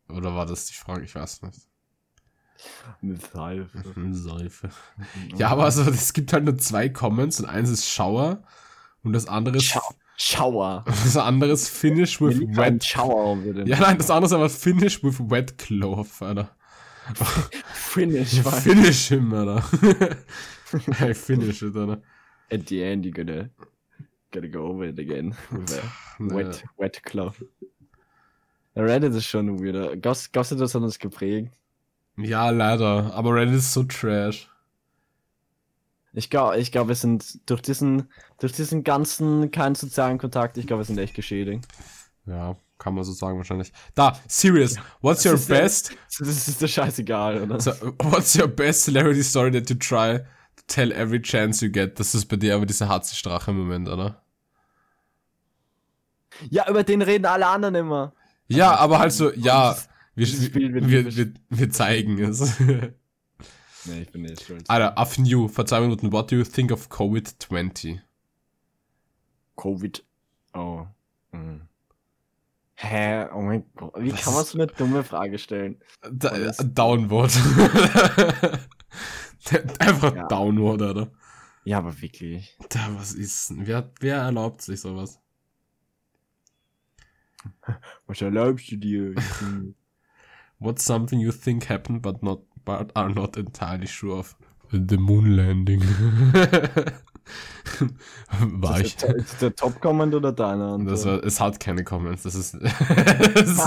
Oder 0.09 0.35
war 0.35 0.47
das 0.47 0.67
die 0.67 0.75
Frage? 0.75 1.05
Ich 1.05 1.15
weiß 1.15 1.43
nicht. 1.43 1.59
Mit 3.01 3.23
Seife. 3.33 3.83
Mit 3.97 4.17
Seife. 4.17 4.71
Ja, 5.37 5.49
aber 5.49 5.65
also, 5.65 5.83
es 5.83 6.13
gibt 6.13 6.33
halt 6.33 6.45
nur 6.45 6.57
zwei 6.59 6.89
Comments 6.89 7.39
und 7.41 7.47
eins 7.47 7.71
ist 7.71 7.89
Shower 7.89 8.43
und 9.03 9.13
das 9.13 9.27
andere 9.27 9.57
ist, 9.57 9.65
Schau 9.65 9.81
Schauer. 10.17 10.85
das 11.05 11.17
andere 11.17 11.53
ist 11.53 11.69
Finish 11.69 12.21
with 12.21 12.41
wet. 12.57 12.85
Schauer 12.85 13.37
bitte. 13.37 13.65
Ja, 13.69 13.81
nein, 13.81 13.99
das 13.99 14.11
andere 14.11 14.27
ist 14.27 14.33
aber 14.33 14.49
Finish 14.49 15.03
with 15.03 15.19
wet 15.19 15.59
cloth, 15.59 16.23
Alter. 16.23 16.55
Finish, 17.75 18.41
Finish 18.41 19.09
him, 19.09 19.35
Alter. 19.35 19.63
hey, 20.99 21.13
finish 21.15 21.63
it, 21.63 21.77
Alter. 21.77 22.01
at 22.51 22.67
the 22.69 22.83
end, 22.83 23.05
you're 23.05 23.13
gonna, 23.13 23.51
gonna 24.31 24.49
go 24.49 24.67
over 24.67 24.85
it 24.85 24.99
again 24.99 25.35
with 25.51 25.73
a 25.73 25.83
wet, 26.35 26.65
wet 26.79 27.03
cloth. 27.03 27.43
Reddit 28.77 29.15
ist 29.15 29.27
schon 29.27 29.63
weirder. 29.63 29.97
Gab's 29.97 30.31
das 30.33 30.51
hat 30.51 30.75
uns 30.83 30.99
geprägt? 30.99 31.53
Ja, 32.17 32.51
leider. 32.51 33.13
Aber 33.15 33.35
Reddit 33.35 33.57
ist 33.57 33.73
so 33.73 33.85
trash. 33.85 34.49
Ich 36.13 36.31
glaube, 36.31 36.59
ich 36.59 36.71
glaube, 36.71 36.89
wir 36.89 36.95
sind 36.95 37.41
durch 37.51 37.61
diesen, 37.61 38.09
durch 38.39 38.53
diesen 38.53 38.85
ganzen 38.85 39.51
keinen 39.51 39.75
sozialen 39.75 40.19
Kontakt, 40.19 40.57
ich 40.59 40.67
glaube, 40.67 40.83
wir 40.83 40.87
sind 40.87 40.99
echt 40.99 41.15
geschädigt. 41.15 41.67
Ja, 42.27 42.57
kann 42.79 42.95
man 42.95 43.03
so 43.03 43.13
sagen 43.13 43.37
wahrscheinlich. 43.37 43.73
Da, 43.95 44.17
serious. 44.29 44.77
What's 45.01 45.27
your 45.27 45.39
best? 45.39 45.97
Das 46.19 46.29
ist 46.49 46.63
dir 46.63 46.69
scheißegal, 46.69 47.43
oder? 47.43 47.61
So, 47.61 47.73
what's 47.99 48.37
your 48.37 48.47
best 48.47 48.85
celebrity 48.85 49.25
story 49.25 49.51
that 49.51 49.69
you 49.69 49.75
try 49.77 50.19
to 50.19 50.63
tell 50.69 50.93
every 50.93 51.21
chance 51.21 51.65
you 51.65 51.71
get? 51.73 51.99
Das 51.99 52.15
ist 52.15 52.27
bei 52.27 52.37
dir 52.37 52.55
aber 52.55 52.67
dieser 52.67 52.89
Hatzi-Strache-Moment, 52.89 53.89
oder? 53.89 54.23
Ja, 56.51 56.69
über 56.71 56.85
den 56.85 57.03
reden 57.03 57.27
alle 57.27 57.49
anderen 57.49 57.75
immer. 57.75 58.13
Ja, 58.49 58.77
aber 58.77 58.99
halt 58.99 59.13
so, 59.13 59.33
ja, 59.33 59.77
wir, 60.15 60.27
wir, 60.29 61.17
wir, 61.17 61.33
wir 61.49 61.71
zeigen 61.71 62.19
es. 62.23 62.59
Nee, 63.87 64.01
ich 64.01 64.11
bin 64.13 64.23
nicht 64.23 64.43
stolz. 64.43 64.65
Alter, 64.71 64.97
auf 64.97 65.19
New, 65.19 65.47
vor 65.49 65.67
zwei 65.67 65.81
Minuten, 65.81 66.11
what 66.11 66.33
do 66.33 66.37
you 66.37 66.45
think 66.45 66.73
of 66.73 66.89
Covid-20? 66.89 68.01
Covid. 69.57 70.03
Oh. 70.55 70.87
Hm. 71.33 71.69
Hä? 72.77 73.27
Oh 73.35 73.43
mein 73.43 73.65
Gott. 73.77 73.93
Wie 73.99 74.11
kann 74.11 74.35
man 74.35 74.45
so 74.45 74.59
eine 74.59 74.67
dumme 74.69 75.05
Frage 75.05 75.39
stellen? 75.39 75.81
Da, 76.11 76.31
Downward. 76.63 77.31
Einfach 79.79 80.15
Ja. 80.15 80.27
Downward, 80.29 80.81
oder? 80.83 81.13
Ja, 81.65 81.79
aber 81.79 82.01
wirklich. 82.01 82.57
Da, 82.71 82.89
was 82.97 83.13
ist 83.13 83.51
denn? 83.51 83.67
Wer, 83.67 83.93
wer 84.01 84.17
erlaubt 84.17 84.63
sich 84.63 84.81
sowas? 84.81 85.21
Was 88.07 88.21
erlaubst 88.21 88.71
du 88.71 88.77
dir? 88.77 89.15
What's 90.59 90.85
something 90.85 91.21
you 91.21 91.33
think 91.33 91.69
happened 91.69 92.03
but 92.03 92.23
not 92.23 92.41
but 92.65 92.91
are 92.97 93.11
not 93.11 93.37
entirely 93.37 93.87
sure 93.87 94.19
of? 94.19 94.37
The 94.71 94.97
moon 94.97 95.37
landing. 95.37 95.83
War 98.41 98.81
ich. 98.81 98.87
ist, 98.87 99.03
der, 99.03 99.15
ist 99.17 99.43
der 99.43 99.55
Top-Comment 99.55 100.15
oder 100.15 100.33
deiner? 100.33 100.75
Antwort? 100.75 100.93
Das 100.93 101.07
war, 101.07 101.23
es 101.25 101.41
hat 101.41 101.61
keine 101.61 101.85
Comments. 101.85 102.23
Das 102.23 102.35
ist. 102.35 102.55
das 102.55 102.63
ist 102.63 103.59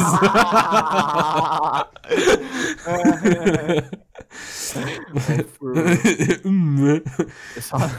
es 7.55 7.71
hat, 7.71 7.91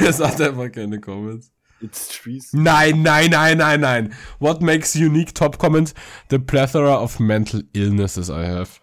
es 0.00 0.20
hat 0.20 0.40
einfach 0.40 0.72
keine 0.72 1.00
Comments. 1.00 1.52
It's 1.80 2.08
trees. 2.08 2.52
Nein, 2.52 3.02
nein, 3.02 3.30
nein, 3.30 3.58
nein, 3.58 3.80
nein. 3.80 4.14
What 4.38 4.62
makes 4.62 4.94
unique 4.94 5.32
top 5.32 5.58
comment? 5.58 5.94
The 6.28 6.38
plethora 6.38 6.92
of 6.92 7.18
mental 7.20 7.62
illnesses 7.74 8.30
I 8.30 8.44
have. 8.46 8.80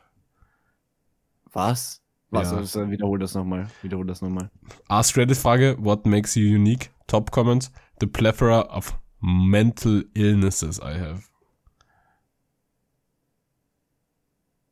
Was? 1.53 2.01
Was? 2.31 2.51
Ja. 2.51 2.57
Also, 2.57 2.89
wiederhol 2.89 3.19
das 3.19 3.35
nochmal. 3.35 3.67
Wiederhol 3.81 4.05
das 4.05 4.21
nochmal. 4.21 4.49
Ask 4.89 5.15
Reddit 5.15 5.37
Frage, 5.37 5.77
what 5.79 6.05
makes 6.05 6.35
you 6.35 6.45
unique? 6.45 6.89
Top 7.07 7.31
comment, 7.31 7.71
the 7.99 8.07
plethora 8.07 8.59
of 8.69 8.93
mental 9.21 10.03
illnesses 10.13 10.79
I 10.79 10.97
have. 10.99 11.23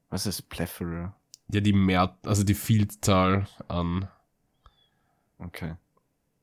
Was 0.09 0.25
ist 0.25 0.49
Plethora? 0.49 1.15
Ja, 1.51 1.61
die 1.61 1.73
mehr, 1.73 2.17
also 2.25 2.43
die 2.43 2.53
Vielzahl 2.53 3.47
an. 3.67 4.07
Okay. 5.39 5.75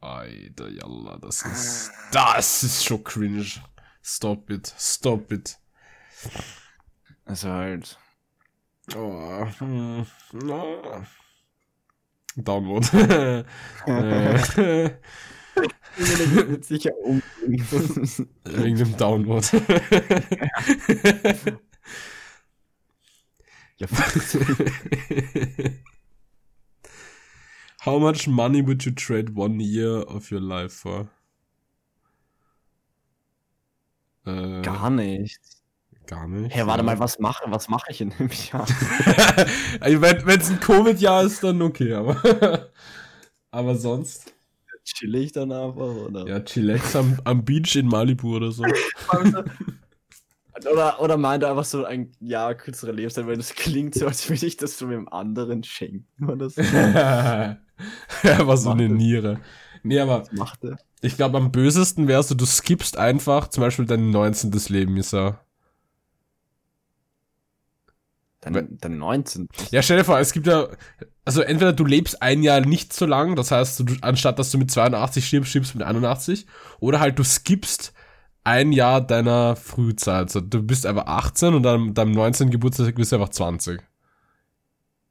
Alter, 0.03 0.69
jalla, 0.69 1.17
das 1.19 1.43
ist, 1.43 1.93
das 2.11 2.65
ist 2.65 2.85
schon 2.85 3.05
cringe. 3.05 3.47
Stop 4.03 4.51
it, 4.51 4.75
stop 4.77 5.31
it. 5.31 5.57
Also 7.25 7.49
halt. 7.49 7.97
Oh, 8.97 9.47
hm, 9.59 10.05
no. 10.33 11.05
Downward. 12.35 12.93
Äh, 13.85 14.97
wird 15.97 16.65
sicher 16.65 16.97
umbringen. 16.97 17.67
Wegen 18.45 18.77
dem 18.77 18.97
Downward. 18.97 19.53
ja, 23.77 23.87
How 27.85 27.99
much 27.99 28.29
money 28.29 28.63
would 28.63 28.85
you 28.85 28.93
trade 28.93 29.35
one 29.35 29.59
year 29.59 30.03
of 30.03 30.31
your 30.31 30.41
life 30.41 30.73
for? 30.73 31.09
Äh, 34.25 34.63
gar 34.63 34.89
nicht. 34.89 35.41
gar 36.07 36.29
nicht. 36.29 36.55
Hey, 36.55 36.65
warte 36.65 36.85
mal, 36.85 37.01
was 37.01 37.19
mache, 37.19 37.43
was 37.49 37.69
mache 37.69 37.91
ich 37.91 38.01
in 38.01 38.11
dem 38.11 38.29
Jahr? 38.29 38.69
wenn 39.81 40.41
es 40.41 40.51
ein 40.51 40.61
Covid-Jahr 40.61 41.25
ist, 41.25 41.43
dann 41.43 41.61
okay, 41.61 41.95
aber, 41.95 42.71
aber 43.51 43.75
sonst. 43.75 44.33
Chill 44.85 45.15
ich 45.17 45.33
dann 45.33 45.51
einfach, 45.51 45.81
oder? 45.81 46.27
Ja, 46.27 46.41
chillax 46.41 46.95
am, 46.95 47.19
am 47.25 47.45
Beach 47.45 47.75
in 47.75 47.87
Malibu 47.87 48.37
oder 48.37 48.53
so. 48.53 48.65
Oder, 50.71 51.01
oder 51.01 51.17
meint 51.17 51.43
er 51.43 51.51
einfach 51.51 51.65
so 51.65 51.85
ein 51.85 52.13
Jahr 52.21 52.55
kürzere 52.55 52.93
Lebenszeit, 52.93 53.27
weil 53.27 53.37
das 53.37 53.55
klingt 53.55 53.95
so, 53.95 54.07
als 54.07 54.29
würde 54.29 54.47
ich 54.47 54.57
das 54.57 54.79
so 54.79 54.87
einem 54.87 55.09
anderen 55.09 55.65
schenken 55.65 56.29
oder 56.29 56.51
so. 56.51 56.63
ja, 56.63 57.59
war 58.47 58.57
so 58.57 58.71
eine. 58.71 58.89
Niere. 58.89 59.41
Nee, 59.83 59.99
aber 59.99 60.25
er. 60.63 60.77
ich 61.01 61.17
glaube, 61.17 61.39
am 61.39 61.51
bösesten 61.51 62.07
wärst 62.07 62.31
du, 62.31 62.35
du 62.35 62.47
skippst 62.47 62.97
einfach 62.97 63.49
zum 63.49 63.63
Beispiel 63.63 63.87
dein 63.87 64.11
19. 64.11 64.53
Lebensjahr. 64.69 65.45
Dann, 68.41 68.77
dann 68.81 68.99
19. 68.99 69.49
Ja, 69.71 69.83
stell 69.83 69.99
dir 69.99 70.05
vor, 70.05 70.19
es 70.19 70.33
gibt 70.33 70.49
ja, 70.49 70.69
also 71.25 71.43
entweder 71.43 71.73
du 71.73 71.85
lebst 71.85 72.23
ein 72.23 72.43
Jahr 72.43 72.61
nicht 72.61 72.93
so 72.93 73.07
lang, 73.07 73.37
das 73.37 73.53
heißt, 73.53 73.81
du, 73.81 73.95
anstatt 74.01 74.39
dass 74.39 74.51
du 74.51 74.59
mit 74.59 74.71
82 74.71 75.25
stirbst, 75.25 75.51
stirbst 75.51 75.75
du 75.75 75.79
mit 75.79 75.87
81, 75.87 76.47
oder 76.81 76.99
halt 76.99 77.19
du 77.21 77.25
skippst 77.25 77.93
ein 78.45 78.73
Jahr 78.73 79.01
deiner 79.01 79.57
Frühzeit. 79.57 80.23
Also 80.23 80.41
du 80.41 80.63
bist 80.63 80.87
einfach 80.87 81.07
18 81.07 81.55
und 81.55 81.63
dann 81.63 81.95
deinem 81.95 82.13
19. 82.13 82.51
Geburtstag 82.51 82.95
bist 82.95 83.13
du 83.13 83.17
einfach 83.17 83.31
20. 83.31 83.81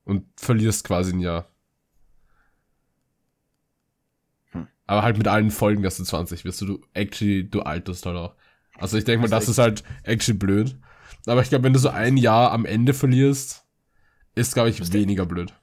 Und 0.03 0.25
verlierst 0.35 0.83
quasi 0.83 1.13
ein 1.13 1.19
Jahr. 1.19 1.47
Hm. 4.51 4.67
Aber 4.87 5.03
halt 5.03 5.17
mit 5.17 5.27
allen 5.27 5.51
Folgen, 5.51 5.83
dass 5.83 5.97
du 5.97 6.03
20 6.03 6.43
wirst. 6.43 6.61
Du, 6.61 6.81
actually, 6.93 7.49
du 7.49 7.61
alterst 7.61 8.05
halt 8.05 8.17
auch. 8.17 8.35
Also 8.77 8.97
ich 8.97 9.05
denke 9.05 9.21
mal, 9.21 9.29
Das 9.29 9.47
ist 9.47 9.59
halt 9.59 9.83
actually 10.03 10.37
blöd. 10.37 10.77
Aber 11.27 11.41
ich 11.41 11.49
glaube, 11.49 11.65
wenn 11.65 11.73
du 11.73 11.79
so 11.79 11.89
ein 11.89 12.17
Jahr 12.17 12.51
am 12.51 12.65
Ende 12.65 12.93
verlierst, 12.93 13.65
ist, 14.33 14.53
glaube 14.53 14.69
ich, 14.69 14.93
weniger 14.93 15.25
blöd. 15.25 15.53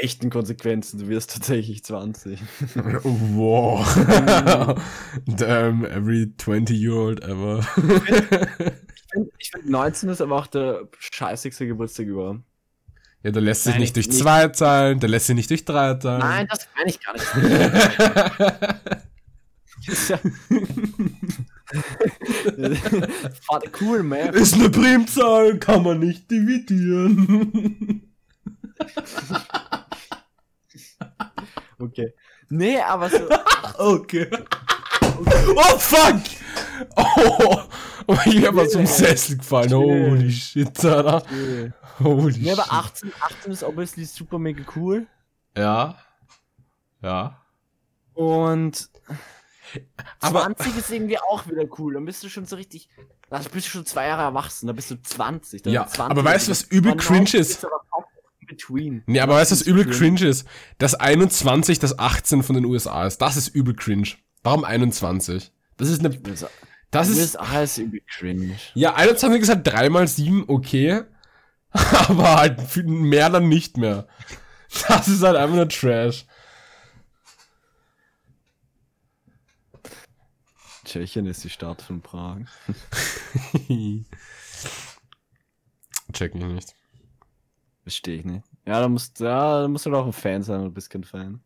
Echten 0.00 0.30
Konsequenzen, 0.30 0.98
du 1.00 1.08
wirst 1.08 1.32
tatsächlich 1.34 1.84
20. 1.84 2.40
wow. 2.74 3.86
Damn, 5.26 5.84
every 5.84 6.32
20-year-old 6.38 7.22
ever. 7.22 7.58
Ich 9.38 9.50
finde 9.50 9.70
19 9.70 10.08
ist 10.08 10.20
aber 10.22 10.36
auch 10.36 10.46
der 10.46 10.88
scheißigste 10.98 11.66
Geburtstag 11.66 12.06
überhaupt. 12.06 12.40
ja, 13.22 13.30
der 13.30 13.42
lässt 13.42 13.64
sich 13.64 13.72
Nein, 13.74 13.80
nicht 13.82 13.96
durch 13.96 14.08
nicht. 14.08 14.18
zwei 14.18 14.48
teilen, 14.48 15.00
der 15.00 15.08
lässt 15.10 15.26
sich 15.26 15.36
nicht 15.36 15.50
durch 15.50 15.64
drei 15.64 15.94
teilen. 15.94 16.20
Nein, 16.20 16.46
das 16.50 16.66
meine 16.76 16.90
ich 16.90 17.00
gar 17.04 17.12
nicht. 17.12 17.26
Ist 19.86 20.08
ja- 20.10 20.20
Warte, 23.48 23.70
cool, 23.80 24.02
man. 24.02 24.32
ist 24.34 24.54
eine 24.54 24.70
Primzahl, 24.70 25.58
kann 25.58 25.82
man 25.82 25.98
nicht 26.00 26.30
dividieren. 26.30 28.06
Okay. 31.80 32.14
Nee, 32.48 32.78
aber 32.80 33.08
so. 33.08 33.28
okay. 33.78 34.28
Oh, 35.56 35.78
fuck! 35.78 36.20
Oh, 36.96 37.60
oh 38.06 38.16
ich 38.26 38.46
hab 38.46 38.56
aus 38.56 38.70
dem 38.72 38.86
Sessel 38.86 39.38
gefallen. 39.38 39.72
Holy 39.72 40.30
shit, 40.30 40.84
Alter. 40.84 41.22
Holy 42.00 42.38
Nee, 42.38 42.52
aber 42.52 42.62
shit. 42.64 42.72
18, 42.72 43.12
18 43.20 43.52
ist 43.52 43.62
obviously 43.64 44.04
super 44.04 44.38
mega 44.38 44.62
cool. 44.76 45.06
Ja. 45.56 45.98
Ja. 47.02 47.40
Und 48.14 48.88
Aber- 50.20 50.42
20 50.42 50.76
ist 50.76 50.90
irgendwie 50.90 51.18
auch 51.18 51.46
wieder 51.46 51.64
cool. 51.78 51.94
Dann 51.94 52.04
bist 52.04 52.22
du 52.22 52.28
schon 52.28 52.46
so 52.46 52.56
richtig. 52.56 52.88
Da 53.28 53.38
bist 53.38 53.66
du 53.66 53.70
schon 53.70 53.86
zwei 53.86 54.08
Jahre 54.08 54.22
erwachsen, 54.22 54.66
dann 54.66 54.74
bist 54.74 54.90
du 54.90 55.00
20. 55.00 55.62
Dann 55.62 55.72
Ja, 55.72 55.86
20 55.86 56.10
aber 56.10 56.24
weißt 56.24 56.48
du, 56.48 56.50
was 56.50 56.62
übel 56.64 56.92
Aber 56.92 57.00
cringe 57.00 57.20
19 57.20 57.40
ist? 57.40 57.66
between. 58.50 59.02
Nee, 59.06 59.20
aber 59.20 59.36
weißt 59.36 59.50
du, 59.50 59.56
was 59.56 59.62
übel 59.62 59.88
cringe 59.88 60.26
ist? 60.26 60.46
Das 60.76 60.94
21, 60.94 61.78
das 61.78 61.98
18 61.98 62.42
von 62.42 62.54
den 62.54 62.66
USA 62.66 63.06
ist. 63.06 63.18
Das 63.18 63.38
ist 63.38 63.48
übel 63.48 63.74
cringe. 63.74 64.08
Warum 64.42 64.64
21? 64.64 65.50
Das 65.78 65.88
ist 65.88 66.04
eine. 66.04 66.10
Das. 66.90 67.08
USA 67.08 67.62
ist 67.62 67.78
übel 67.78 68.02
cringe. 68.06 68.56
Ja, 68.74 68.94
21 68.94 69.42
ist 69.42 69.48
halt 69.48 69.66
3 69.66 69.88
mal 69.88 70.06
7, 70.06 70.44
okay. 70.48 71.04
aber 71.72 72.36
halt 72.36 72.86
mehr 72.86 73.30
dann 73.30 73.48
nicht 73.48 73.76
mehr. 73.76 74.08
Das 74.88 75.08
ist 75.08 75.22
halt 75.22 75.36
einfach 75.36 75.56
nur 75.56 75.68
Trash. 75.68 76.26
Tschechien 80.84 81.26
ist 81.26 81.44
die 81.44 81.50
Stadt 81.50 81.82
von 81.82 82.00
Prag. 82.02 82.40
Check 86.12 86.34
mich 86.34 86.44
nicht. 86.44 86.74
Verstehe 87.90 88.18
ich 88.18 88.24
nicht. 88.24 88.46
Ja, 88.66 88.78
da 88.78 88.88
musst, 88.88 89.18
ja, 89.18 89.62
da 89.62 89.66
musst 89.66 89.84
du 89.84 89.90
doch 89.90 90.06
ein 90.06 90.12
Fan 90.12 90.44
sein, 90.44 90.62
du 90.62 90.70
bist 90.70 90.90
kein 90.90 91.02
Fan. 91.02 91.40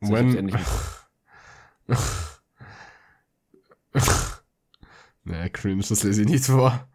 So, 0.00 0.10
When. 0.10 0.56
nee, 5.24 5.50
cringe, 5.50 5.84
das 5.86 6.02
lese 6.02 6.22
ich 6.22 6.28
nicht 6.28 6.46
vor. 6.46 6.88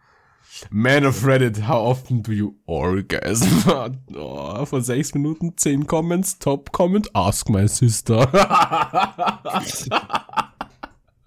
Man 0.72 1.06
of 1.06 1.24
Reddit, 1.24 1.68
how 1.68 1.92
often 1.92 2.24
do 2.24 2.32
you 2.32 2.56
orgasm? 2.66 4.00
Oh, 4.16 4.66
vor 4.66 4.82
sechs 4.82 5.14
Minuten, 5.14 5.56
zehn 5.58 5.86
Comments, 5.86 6.40
Top 6.40 6.72
Comment, 6.72 7.16
ask 7.16 7.50
my 7.50 7.68
sister. 7.68 8.28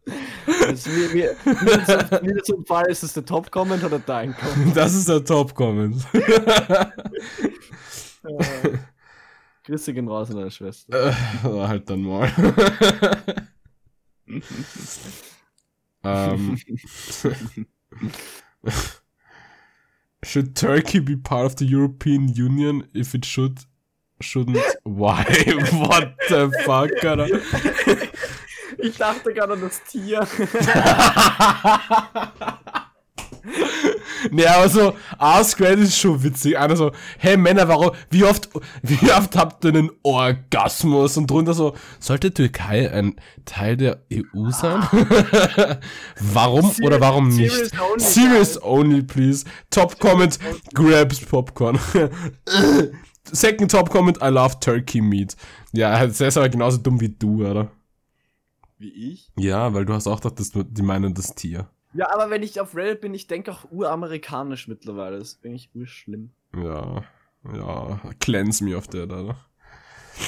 Ist 0.72 0.86
wie, 0.86 1.14
wie, 1.14 1.22
wie, 1.24 2.42
zum, 2.42 2.66
Fall 2.66 2.90
ist 2.90 3.02
es 3.02 3.14
der 3.14 3.24
Top-Comment 3.24 3.82
oder 3.84 3.98
dein 3.98 4.34
Comment? 4.36 4.76
das 4.76 4.94
ist 4.94 5.08
der 5.08 5.24
Top 5.24 5.54
Comment. 5.54 5.96
Äh, 8.24 8.78
Grüße 9.64 9.94
gehen 9.94 10.08
raus 10.08 10.30
an 10.30 10.36
deine 10.36 10.50
Schwester. 10.50 11.08
Äh, 11.08 11.12
halt 11.42 11.88
dann 11.88 12.02
mal. 12.02 12.30
ähm. 16.04 16.58
should 20.22 20.54
Turkey 20.54 21.00
be 21.00 21.16
part 21.16 21.46
of 21.46 21.54
the 21.58 21.64
European 21.66 22.28
Union? 22.28 22.86
If 22.94 23.14
it 23.14 23.24
should, 23.24 23.60
shouldn't, 24.20 24.58
why? 24.84 25.24
What 25.72 26.14
the 26.28 26.50
fuck, 26.66 27.02
Alter? 27.02 28.03
Ich 28.84 28.96
dachte 28.98 29.32
gerade 29.32 29.54
an 29.54 29.62
das 29.62 29.82
Tier. 29.84 30.20
nee, 34.30 34.44
aber 34.44 34.68
so, 34.68 34.94
Reddit 35.18 35.84
ist 35.84 35.98
schon 35.98 36.22
witzig. 36.22 36.58
Einer 36.58 36.76
so, 36.76 36.92
hey 37.18 37.38
Männer, 37.38 37.66
warum, 37.66 37.92
wie 38.10 38.24
oft, 38.24 38.50
wie 38.82 39.10
oft 39.10 39.36
habt 39.36 39.64
ihr 39.64 39.70
einen 39.70 39.90
Orgasmus? 40.02 41.16
Und 41.16 41.30
drunter 41.30 41.54
so, 41.54 41.74
sollte 41.98 42.34
Türkei 42.34 42.92
ein 42.92 43.16
Teil 43.46 43.78
der 43.78 44.02
EU 44.12 44.50
sein? 44.50 44.86
warum 46.20 46.70
oder 46.82 47.00
warum 47.00 47.28
nicht? 47.28 47.54
Serious 47.54 47.72
only, 47.80 48.04
Serious 48.04 48.62
only, 48.62 49.02
please. 49.02 49.46
Top 49.70 49.98
comment, 49.98 50.38
grabs 50.74 51.20
popcorn. 51.20 51.78
Second 53.32 53.70
top 53.70 53.88
comment, 53.88 54.18
I 54.20 54.28
love 54.28 54.60
turkey 54.60 55.00
meat. 55.00 55.36
Ja, 55.72 56.06
der 56.06 56.28
ist 56.28 56.36
aber 56.36 56.50
genauso 56.50 56.76
dumm 56.76 57.00
wie 57.00 57.08
du, 57.08 57.46
oder? 57.46 57.70
Wie 58.78 59.12
ich? 59.12 59.30
Ja, 59.36 59.72
weil 59.74 59.84
du 59.84 59.94
hast 59.94 60.06
auch 60.06 60.20
gedacht, 60.20 60.40
dass 60.40 60.50
du, 60.50 60.62
die 60.62 60.82
meinen 60.82 61.14
das 61.14 61.34
Tier. 61.34 61.68
Ja, 61.94 62.12
aber 62.12 62.28
wenn 62.30 62.42
ich 62.42 62.60
auf 62.60 62.74
Reddit 62.74 63.00
bin, 63.00 63.14
ich 63.14 63.28
denke 63.28 63.52
auch 63.52 63.70
uramerikanisch 63.70 64.66
mittlerweile. 64.66 65.18
Das 65.18 65.34
finde 65.34 65.56
ich 65.56 65.70
urschlimm. 65.74 66.30
Ja, 66.56 67.04
ja, 67.52 68.00
cleanse 68.18 68.64
me 68.64 68.76
of 68.76 68.88
that, 68.88 69.12
oder? 69.12 69.36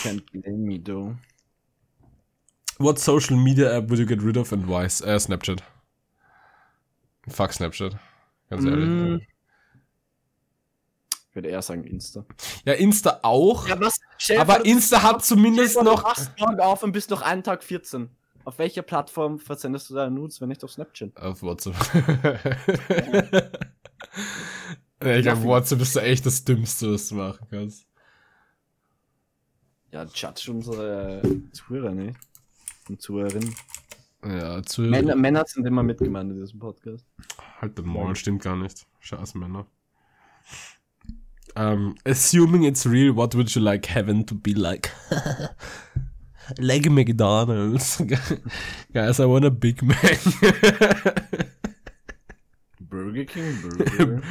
Can't 0.03 0.23
blame 0.33 0.59
me, 0.59 0.83
though. 0.83 1.17
What 2.79 2.99
social 2.99 3.37
media 3.37 3.71
app 3.71 3.89
would 3.89 3.99
you 3.99 4.07
get 4.07 4.23
rid 4.23 4.37
of 4.37 4.53
and 4.53 4.69
why? 4.69 4.85
Äh, 4.85 5.19
Snapchat. 5.19 5.63
Fuck 7.29 7.53
Snapchat. 7.53 7.97
Ganz 8.51 8.65
ehrlich. 8.65 8.89
Mm. 8.89 9.21
Ich 11.31 11.35
würde 11.35 11.49
eher 11.49 11.63
sagen 11.63 11.85
Insta. 11.85 12.25
Ja, 12.65 12.75
Insta 12.75 13.21
auch. 13.23 13.67
Ja, 13.67 13.79
was? 13.81 13.99
Dir 14.27 14.41
aber 14.41 14.65
Insta 14.65 15.03
hat 15.03 15.25
zumindest 15.25 15.83
noch. 15.83 16.03
Du 16.03 16.05
wachst 16.05 16.31
morgen 16.39 16.61
auf 16.61 16.83
und 16.83 16.93
bist 16.93 17.11
noch 17.11 17.23
einen 17.23 17.43
Tag 17.43 17.63
14. 17.63 18.09
Auf 18.47 18.61
welcher 18.61 18.83
Plattform 18.83 19.41
versendest 19.41 19.91
du 19.91 19.95
deine 19.95 20.15
Nudes, 20.15 20.41
wenn 20.41 20.51
nicht 20.51 20.63
auf 20.63 20.71
Snapchat? 20.71 21.17
Auf 21.17 21.43
WhatsApp. 21.43 21.75
ja, 25.03 25.17
ich 25.17 25.23
glaube, 25.23 25.43
WhatsApp 25.43 25.81
ist 25.81 25.97
echt 25.97 26.25
das 26.25 26.45
Dümmste, 26.45 26.93
was 26.93 27.09
du 27.09 27.17
machen 27.17 27.45
kannst. 27.51 27.89
Ja, 29.91 30.05
judge 30.05 30.53
unsere 30.53 31.23
Zuhörer 31.51 31.91
nicht. 31.91 32.17
Und 32.89 33.03
Zuhörerinnen. 33.03 33.53
Ja, 34.25 34.63
zu. 34.63 34.83
Männer, 34.83 35.17
Männer 35.17 35.45
sind 35.45 35.67
immer 35.67 35.83
mitgemeint 35.83 36.31
in 36.31 36.39
diesem 36.39 36.61
Podcast. 36.61 37.05
Halt 37.61 37.77
den 37.77 37.87
Maul, 37.87 38.15
stimmt 38.15 38.45
gar 38.45 38.55
nicht. 38.55 38.87
Scheiß 39.01 39.35
Männer. 39.35 39.67
Um, 41.57 41.97
assuming 42.05 42.63
it's 42.63 42.87
real, 42.87 43.17
what 43.17 43.35
would 43.35 43.51
you 43.51 43.61
like 43.61 43.89
heaven 43.89 44.25
to 44.25 44.37
be 44.37 44.53
like? 44.53 44.93
like 46.59 46.87
a 46.87 46.91
McDonald's. 46.91 48.01
Guys, 48.93 49.21
I 49.21 49.27
want 49.27 49.45
a 49.45 49.51
Big 49.51 49.83
Mac. 49.83 50.19
Burger 52.81 53.25
King, 53.25 53.61
Burger. 53.63 54.23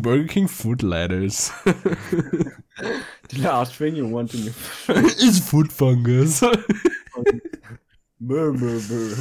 Burger 0.00 0.28
King 0.28 0.48
Food 0.48 0.82
Ladders. 0.82 1.50
The 1.66 3.38
last 3.38 3.74
thing 3.74 3.96
you 3.96 4.06
want 4.06 4.34
in 4.34 4.44
your 4.44 4.54
is 5.18 5.38
food 5.48 5.72
fungus. 5.72 6.40
Burr, 8.20 8.52
burr, 8.52 8.80
burr. 8.88 9.14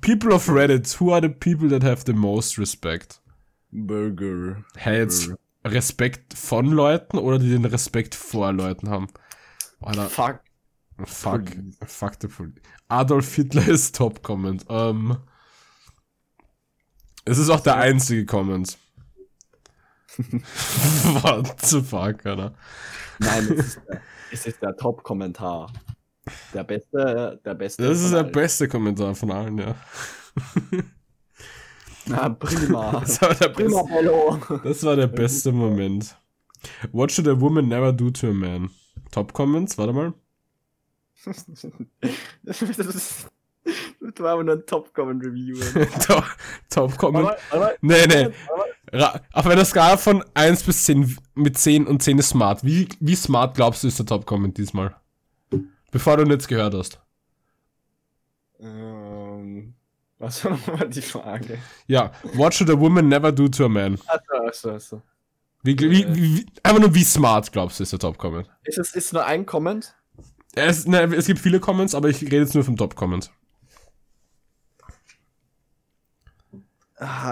people 0.00 0.32
of 0.32 0.46
Reddit, 0.46 0.92
who 0.94 1.10
are 1.10 1.20
the 1.20 1.28
people 1.28 1.68
that 1.68 1.82
have 1.82 2.04
the 2.04 2.12
most 2.12 2.58
respect? 2.58 3.20
Burger. 3.72 4.64
Hey, 4.76 4.98
jetzt 4.98 5.30
Respekt 5.64 6.34
von 6.34 6.66
Leuten 6.72 7.18
oder 7.18 7.38
die 7.38 7.50
den 7.50 7.64
Respekt 7.66 8.14
vor 8.14 8.52
Leuten 8.52 8.88
haben? 8.88 9.08
Alter, 9.82 10.08
Fuck. 10.08 10.40
Fuck, 11.06 11.42
fuck 11.86 12.16
the 12.20 12.28
Police. 12.28 12.54
Adolf 12.88 13.34
Hitler 13.34 13.68
ist 13.68 13.96
Top 13.96 14.22
Comment. 14.22 14.64
Ähm, 14.68 15.16
es 17.24 17.38
ist 17.38 17.50
auch 17.50 17.60
der 17.60 17.76
einzige 17.76 18.26
Comment. 18.26 18.78
What 21.22 21.60
the 21.60 21.80
fuck, 21.82 22.26
Alter? 22.26 22.54
Nein, 23.20 23.52
es 23.52 23.66
ist 23.66 23.80
der, 23.88 24.00
es 24.32 24.46
ist 24.46 24.62
der 24.62 24.76
Top-Kommentar. 24.76 25.72
Der 26.54 26.64
beste, 26.64 27.40
der 27.44 27.54
beste. 27.54 27.82
Das 27.82 28.00
ist 28.00 28.12
der 28.12 28.20
allen. 28.20 28.32
beste 28.32 28.68
Kommentar 28.68 29.14
von 29.14 29.30
allen, 29.30 29.58
ja. 29.58 29.74
Na, 32.06 32.28
prima. 32.28 33.00
Das 33.00 33.20
war 33.22 33.34
der 33.34 33.48
prima, 33.48 33.82
Bello. 33.82 34.38
das 34.62 34.82
war 34.84 34.96
der 34.96 35.06
beste 35.06 35.52
Moment. 35.52 36.16
What 36.92 37.12
should 37.12 37.28
a 37.28 37.40
woman 37.40 37.68
never 37.68 37.92
do 37.92 38.10
to 38.10 38.28
a 38.28 38.32
man? 38.32 38.70
Top 39.10 39.32
Comments, 39.32 39.76
warte 39.78 39.92
mal. 39.92 40.14
Das 41.24 42.62
ist, 42.62 42.78
das 44.00 44.18
war 44.18 44.32
aber 44.32 44.44
nur 44.44 44.54
ein 44.54 44.66
Top-Comment-Review. 44.66 45.56
top, 46.06 46.24
top 46.98 47.36
Nee, 47.82 48.06
nee. 48.06 48.28
Ra- 48.92 49.20
Auf 49.32 49.46
einer 49.46 49.64
Skala 49.64 49.96
von 49.96 50.24
1 50.34 50.62
bis 50.62 50.84
10 50.84 51.16
mit 51.34 51.58
10 51.58 51.86
und 51.86 52.02
10 52.02 52.18
ist 52.18 52.30
smart. 52.30 52.64
Wie, 52.64 52.88
wie 53.00 53.14
smart 53.14 53.54
glaubst 53.54 53.82
du 53.82 53.88
ist 53.88 53.98
der 53.98 54.06
Top-Comment 54.06 54.56
diesmal? 54.56 54.96
Bevor 55.90 56.16
du 56.16 56.24
ihn 56.24 56.30
jetzt 56.30 56.48
gehört 56.48 56.74
hast. 56.74 57.00
Ähm, 58.58 59.74
was 60.18 60.44
war 60.44 60.52
nochmal 60.52 60.88
die 60.88 61.02
Frage? 61.02 61.58
Ja, 61.86 62.12
what 62.34 62.54
should 62.54 62.70
a 62.70 62.78
woman 62.78 63.08
never 63.08 63.32
do 63.32 63.48
to 63.48 63.64
a 63.66 63.68
man? 63.68 63.98
Achso, 64.06 64.34
achso, 64.46 64.70
achso. 64.74 65.02
Wie, 65.62 65.78
wie, 65.78 65.90
wie, 65.90 66.14
wie, 66.14 66.46
einfach 66.62 66.80
nur 66.80 66.94
wie 66.94 67.04
smart 67.04 67.52
glaubst 67.52 67.78
du 67.78 67.82
ist 67.82 67.92
der 67.92 67.98
Top-Comment? 67.98 68.48
Ist 68.64 68.78
es 68.78 68.94
ist 68.94 69.12
nur 69.12 69.24
ein 69.26 69.44
Comment? 69.44 69.94
Es, 70.54 70.86
ne, 70.86 71.02
es 71.14 71.26
gibt 71.26 71.38
viele 71.38 71.60
Comments, 71.60 71.94
aber 71.94 72.08
ich 72.08 72.20
rede 72.22 72.38
jetzt 72.38 72.54
nur 72.54 72.64
vom 72.64 72.76
Top-Comment. 72.76 73.30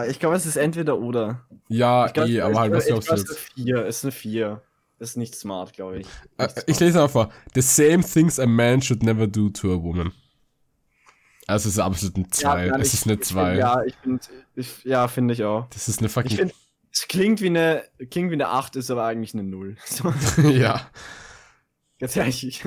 Ich 0.09 0.19
glaube, 0.19 0.35
es 0.37 0.47
ist 0.47 0.57
entweder 0.57 0.99
oder. 0.99 1.45
Ja, 1.69 2.07
Ich 2.07 2.13
glaub, 2.15 2.27
eh, 2.27 2.37
ich- 2.37 2.43
aber 2.43 2.59
halt, 2.59 2.73
ich 2.73 2.79
was 2.79 2.87
glaub, 2.87 3.05
glaubst 3.05 3.29
du 3.29 3.33
Es 3.33 3.39
jetzt? 3.39 3.49
ist 3.49 3.57
eine 3.59 3.65
4. 3.67 3.85
Es 3.87 3.97
ist 3.99 4.05
eine 4.05 4.13
4. 4.13 4.63
Ist 5.01 5.17
nicht 5.17 5.35
smart, 5.35 5.73
glaube 5.75 5.99
ich. 6.01 6.07
Äh, 6.39 6.47
ich 6.47 6.51
smart. 6.77 6.81
lese 6.81 6.99
mal 6.99 7.09
vor. 7.09 7.31
The 7.55 7.61
same 7.61 8.03
things 8.03 8.41
a 8.41 8.47
man 8.47 8.81
should 8.83 9.03
never 9.03 9.27
do 9.27 9.49
to 9.51 9.73
a 9.75 9.83
woman. 9.83 10.13
Also 11.47 11.69
es 11.69 11.75
ist 11.75 11.81
absolut 11.81 12.17
ein 12.17 12.33
2. 12.33 12.69
nein, 12.69 12.81
es 12.81 12.89
ich- 12.89 12.95
ist 12.95 13.07
eine 13.07 13.15
ich 13.15 13.21
2. 13.23 13.45
find- 13.51 13.59
Ja, 13.59 13.83
ich 13.85 13.95
finde, 13.97 14.21
ich, 14.57 14.85
ja, 14.85 15.09
finde 15.09 15.35
ich 15.35 15.45
auch. 15.45 15.67
Das 15.71 15.87
ist 15.89 15.99
eine 15.99 16.07
Ich 16.09 16.13
fucking. 16.15 16.37
finde, 16.37 16.55
es 16.91 17.07
klingt 17.07 17.41
wie 17.43 17.47
eine, 17.47 17.85
klingt 18.11 18.31
wie 18.31 18.35
eine 18.35 18.49
8, 18.49 18.75
ist 18.77 18.91
aber 18.91 19.05
eigentlich 19.05 19.35
eine 19.35 19.43
0. 19.45 19.77
So, 19.85 20.13
ja. 20.51 20.91
ganz 22.01 22.17
ehrlich, 22.17 22.47
ich, 22.47 22.65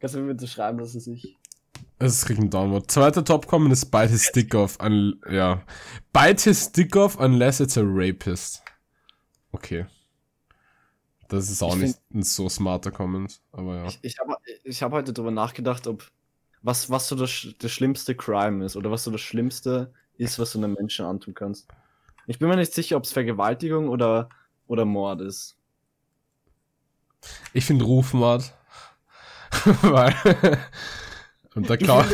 kannst 0.00 0.14
du 0.14 0.20
mir 0.20 0.34
bitte 0.34 0.48
schreiben, 0.48 0.78
dass 0.78 0.94
es 0.94 1.06
ich. 1.06 1.36
Es 1.98 2.24
kriegt 2.24 2.40
ein 2.40 2.50
Downward. 2.50 2.90
Zweiter 2.90 3.24
Top-Comment 3.24 3.72
ist 3.72 3.90
Bite 3.90 4.08
his 4.08 4.32
dick 4.32 4.54
off. 4.54 4.78
Un 4.80 5.20
ja. 5.30 5.62
Bite 6.12 6.42
his 6.44 6.72
dick 6.72 6.96
off 6.96 7.18
unless 7.18 7.60
it's 7.60 7.76
a 7.76 7.82
rapist. 7.84 8.62
Okay. 9.52 9.86
Das 11.28 11.48
ist 11.48 11.62
auch 11.62 11.76
Ich 11.76 11.82
nicht 11.82 11.98
ein 12.12 12.22
so 12.22 12.48
smarter 12.48 12.90
Comment, 12.90 13.40
aber 13.52 13.76
ja. 13.76 13.86
Ich, 13.86 13.98
ich 14.02 14.18
habe 14.18 14.36
ich 14.64 14.82
hab 14.82 14.92
heute 14.92 15.12
drüber 15.12 15.30
nachgedacht, 15.30 15.86
ob 15.86 16.10
was, 16.62 16.90
was 16.90 17.06
so 17.06 17.14
das, 17.14 17.48
das 17.58 17.70
schlimmste 17.70 18.14
Crime 18.14 18.64
ist 18.64 18.76
oder 18.76 18.90
was 18.90 19.04
so 19.04 19.10
das 19.10 19.20
Schlimmste 19.20 19.92
ist, 20.16 20.38
was 20.38 20.52
du 20.52 20.58
einem 20.58 20.74
Menschen 20.74 21.06
antun 21.06 21.34
kannst. 21.34 21.68
Ich 22.26 22.38
bin 22.38 22.48
mir 22.48 22.56
nicht 22.56 22.74
sicher, 22.74 22.96
ob 22.96 23.04
es 23.04 23.12
Vergewaltigung 23.12 23.88
oder, 23.88 24.28
oder 24.66 24.84
Mord 24.84 25.20
ist. 25.20 25.56
Ich 27.52 27.64
finde 27.64 27.84
Rufmord. 27.84 28.52
Weil. 29.82 30.14
Und 31.54 31.68
da 31.68 31.76
klau 31.76 32.04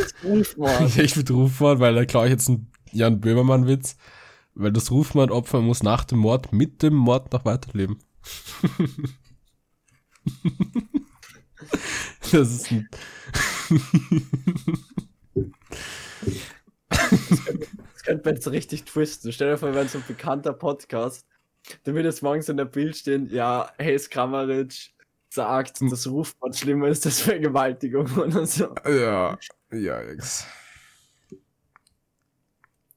Ich 0.85 0.97
ich 0.97 1.15
mit 1.15 1.31
Rufmord, 1.31 1.79
weil 1.79 1.95
da 1.95 2.05
klaue 2.05 2.25
ich 2.25 2.31
jetzt 2.31 2.49
einen 2.49 2.71
Jan 2.91 3.21
Böhmermann-Witz. 3.21 3.95
Weil 4.55 4.71
das 4.71 4.89
Rufmord-Opfer 4.91 5.61
muss 5.61 5.83
nach 5.83 6.03
dem 6.03 6.17
Mord 6.19 6.51
mit 6.51 6.81
dem 6.81 6.95
Mord 6.95 7.31
noch 7.31 7.45
weiterleben. 7.45 7.99
das 12.31 12.51
ist 12.51 12.71
ein. 12.71 12.89
Das 16.89 18.03
könnte 18.03 18.25
man 18.25 18.33
jetzt 18.35 18.49
richtig 18.49 18.85
twisten. 18.85 19.31
Stell 19.31 19.51
dir 19.51 19.57
vor, 19.59 19.69
wir 19.69 19.75
wären 19.75 19.87
so 19.87 19.99
ein 19.99 20.03
bekannter 20.07 20.53
Podcast. 20.53 21.27
Dann 21.83 21.93
würde 21.93 22.09
jetzt 22.09 22.23
morgens 22.23 22.49
in 22.49 22.57
der 22.57 22.65
Bild 22.65 22.97
stehen, 22.97 23.29
ja, 23.29 23.71
Hayes 23.77 24.09
Kramaric 24.09 24.91
sagt, 25.29 25.81
dass 25.81 26.07
Rufmord 26.07 26.55
schlimmer 26.55 26.87
ist 26.87 27.05
als 27.05 27.21
Vergewaltigung 27.21 28.09
oder 28.17 28.45
so. 28.45 28.73
Ja, 28.85 29.37
ja, 29.71 29.99
Ex. 30.01 30.45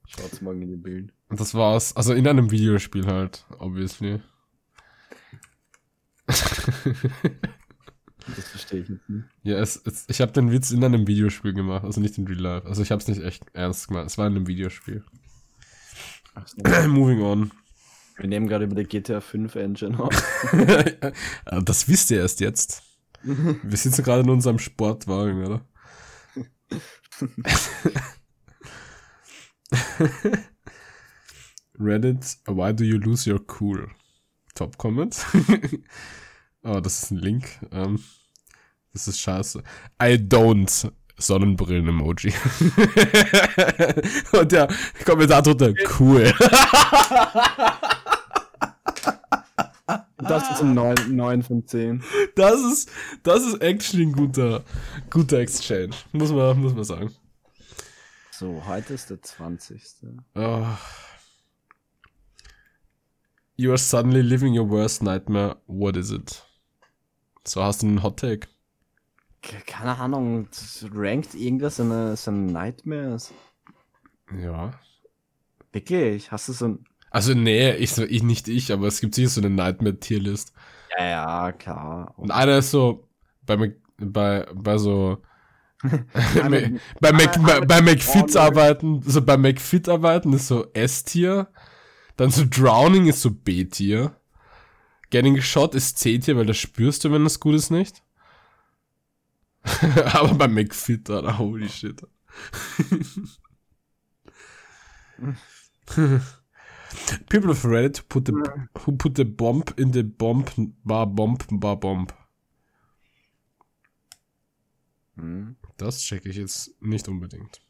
Schaut's 0.07 0.41
morgen 0.41 0.63
in 0.63 0.71
die 0.71 0.77
Bild. 0.77 1.13
Und 1.29 1.41
das 1.41 1.55
war's. 1.55 1.95
Also 1.95 2.13
in 2.15 2.27
einem 2.27 2.51
Videospiel 2.51 3.07
halt, 3.07 3.47
obviously. 3.59 4.21
Das 8.37 8.49
verstehe 8.49 8.81
ich 8.81 8.89
nicht. 8.89 9.03
Ja, 9.43 9.59
es, 9.59 9.81
es, 9.85 10.05
ich 10.09 10.21
habe 10.21 10.33
den 10.33 10.51
Witz 10.53 10.71
in 10.71 10.85
einem 10.85 11.07
Videospiel 11.07 11.53
gemacht, 11.53 11.85
also 11.85 12.01
nicht 12.01 12.19
in 12.19 12.27
Real 12.27 12.39
Life. 12.39 12.69
Also 12.69 12.83
ich 12.83 12.91
habe 12.91 13.01
es 13.01 13.09
nicht 13.09 13.23
echt 13.23 13.45
ernst 13.55 13.89
gemacht. 13.89 14.07
Es 14.07 14.19
war 14.19 14.27
in 14.27 14.37
einem 14.37 14.47
Videospiel. 14.47 15.05
Moving 16.89 17.23
on. 17.23 17.51
Wir 18.21 18.29
nehmen 18.29 18.47
gerade 18.49 18.67
über 18.67 18.75
die 18.75 18.85
GTA 18.85 19.23
5 19.23 19.55
Engine 19.55 19.99
auf. 19.99 20.13
Das 21.65 21.89
wisst 21.89 22.11
ihr 22.11 22.19
erst 22.19 22.41
jetzt. 22.41 22.83
Wir 23.23 23.79
sitzen 23.79 24.05
gerade 24.05 24.21
in 24.21 24.29
unserem 24.29 24.59
Sportwagen, 24.59 25.47
oder? 25.47 25.65
Reddit, 31.79 32.37
why 32.47 32.75
do 32.75 32.85
you 32.85 32.99
lose 32.99 33.31
your 33.31 33.41
cool? 33.59 33.89
Top 34.55 34.77
Comment. 34.77 35.17
oh, 36.63 36.81
das 36.81 37.05
ist 37.05 37.13
ein 37.13 37.19
Link. 37.19 37.59
Ähm, 37.73 38.05
das 38.93 39.09
ist 39.09 39.19
scheiße. 39.19 39.63
I 40.03 40.17
don't. 40.17 40.93
Sonnenbrillen-Emoji. 41.17 42.35
Und 44.33 44.53
der 44.53 44.69
Kommentar 45.05 45.43
drunter, 45.43 45.73
cool. 45.99 46.33
Das 50.29 50.51
ist 50.51 50.61
ein 50.63 50.75
9, 50.75 51.15
9 51.17 51.43
von 51.43 51.67
10. 51.67 52.03
Das 52.37 52.61
ist, 52.61 52.91
das 53.23 53.45
ist 53.45 53.61
actually 53.63 54.05
ein 54.07 54.13
guter, 54.13 54.65
guter 55.11 55.39
Exchange. 55.39 55.91
Muss 56.13 56.31
man, 56.33 56.59
muss 56.61 56.75
man 56.75 56.85
sagen. 56.85 57.15
So, 58.31 58.63
heute 58.67 58.95
ist 58.95 59.11
der 59.11 59.21
20. 59.21 59.83
Oh. 60.35 60.67
You 63.57 63.71
are 63.71 63.79
suddenly 63.79 64.23
living 64.23 64.59
your 64.59 64.69
worst 64.71 65.03
nightmare. 65.03 65.57
What 65.67 65.97
is 65.97 66.11
it? 66.11 66.43
So 67.47 67.63
hast 67.63 67.83
du 67.83 67.87
einen 67.89 68.03
Hot 68.03 68.19
Take. 68.19 68.49
Ke- 69.43 69.63
Keine 69.67 69.99
Ahnung, 69.99 70.49
das 70.51 70.87
rankt 70.93 71.35
irgendwas 71.35 71.77
seine, 71.77 72.17
seine 72.17 72.39
Nightmares? 72.53 73.33
Ja. 74.39 74.73
Wirklich? 75.73 76.31
Hast 76.31 76.49
du 76.49 76.53
so 76.53 76.69
ein. 76.69 76.85
Also 77.11 77.35
nee, 77.35 77.73
ich, 77.75 77.97
ich 77.99 78.23
nicht 78.23 78.49
ich, 78.49 78.73
aber 78.73 78.87
es 78.87 79.01
gibt 79.01 79.15
sicher 79.15 79.29
so 79.29 79.41
eine 79.41 79.51
Nightmare-Tierlist. 79.51 80.53
Ja, 80.97 81.05
ja, 81.05 81.53
klar. 81.53 82.15
Und 82.17 82.31
einer 82.31 82.59
ist 82.59 82.71
so 82.71 83.09
bei, 83.45 83.55
Mc- 83.55 83.77
bei, 83.99 84.47
bei 84.55 84.79
so 84.79 85.21
Einmal- 86.43 86.79
bei, 87.01 87.13
Mac, 87.13 87.43
bei, 87.43 87.61
bei 87.61 87.81
McFit 87.83 88.37
arbeiten, 88.37 89.03
so 89.03 89.23
bei 89.23 89.37
McFit 89.37 89.89
arbeiten 89.89 90.33
ist 90.35 90.47
so 90.49 90.67
S-Tier, 90.73 91.49
dann 92.17 92.31
so 92.31 92.45
Drowning 92.49 93.07
ist 93.07 93.23
so 93.23 93.31
B-Tier, 93.31 94.15
Getting 95.11 95.41
Shot 95.41 95.75
ist 95.75 95.99
C-Tier, 95.99 96.37
weil 96.37 96.47
das 96.47 96.59
spürst 96.59 97.05
du, 97.05 97.11
wenn 97.13 97.25
das 97.25 97.41
gut 97.41 97.55
ist, 97.55 97.71
nicht. 97.71 98.03
Aber 100.13 100.35
bei 100.35 100.49
McFit, 100.49 101.09
Alter, 101.11 101.39
holy 101.39 101.69
shit. 101.69 102.03
People 107.29 107.51
of 107.51 107.63
Reddit 107.65 107.99
who 107.99 108.05
put 108.09 108.25
the, 108.27 108.33
who 108.81 108.93
put 108.93 109.15
the 109.15 109.25
bomb 109.25 109.63
in 109.77 109.93
the 109.93 110.03
bomb 110.03 110.45
bar 110.85 111.07
bomb 111.07 111.37
bar 111.51 111.77
bomb. 111.77 112.07
Hm, 115.17 115.57
Das 115.77 116.01
checke 116.03 116.29
ich 116.29 116.37
jetzt 116.37 116.75
nicht 116.81 117.09
unbedingt. 117.09 117.61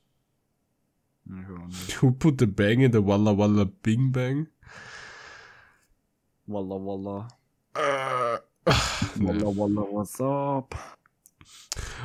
nicht. 1.25 2.03
Who 2.03 2.11
put 2.13 2.39
the 2.41 2.47
bang 2.47 2.81
in 2.81 2.93
the 2.93 3.05
Walla 3.05 3.37
Walla 3.37 3.65
Bing 3.65 4.13
Bang? 4.13 4.49
Walla 6.47 6.75
walla. 6.77 7.29
Äh, 7.75 8.39
Walla 9.17 9.47
walla, 9.57 9.83
what's 9.83 10.21
up? 10.21 10.75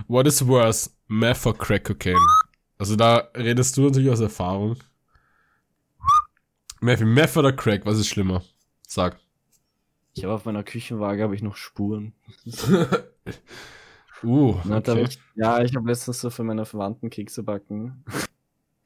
What 0.07 0.27
is 0.27 0.45
worse, 0.45 0.89
Meth 1.07 1.45
or 1.45 1.53
Crack 1.57 1.85
Cocaine? 1.85 2.19
Also 2.77 2.95
da 2.95 3.27
redest 3.35 3.77
du 3.77 3.81
natürlich 3.83 4.09
aus 4.11 4.19
Erfahrung. 4.19 4.75
Meth, 6.85 7.01
Meth 7.01 7.35
oder 7.35 7.51
Crack, 7.51 7.85
was 7.85 7.97
ist 7.97 8.07
schlimmer? 8.07 8.43
Sag. 8.87 9.17
Ich 10.13 10.23
habe 10.23 10.35
auf 10.35 10.45
meiner 10.45 10.63
Küchenwaage 10.63 11.23
habe 11.23 11.35
ich 11.35 11.41
noch 11.41 11.55
Spuren. 11.55 12.13
Uh, 14.23 14.55
okay. 14.71 15.03
ich, 15.03 15.19
ja, 15.35 15.61
ich 15.61 15.75
habe 15.75 15.87
letztens 15.87 16.21
so 16.21 16.31
für 16.31 16.43
meine 16.43 16.65
Verwandten 16.65 17.11
Kekse 17.11 17.43
backen. 17.43 18.03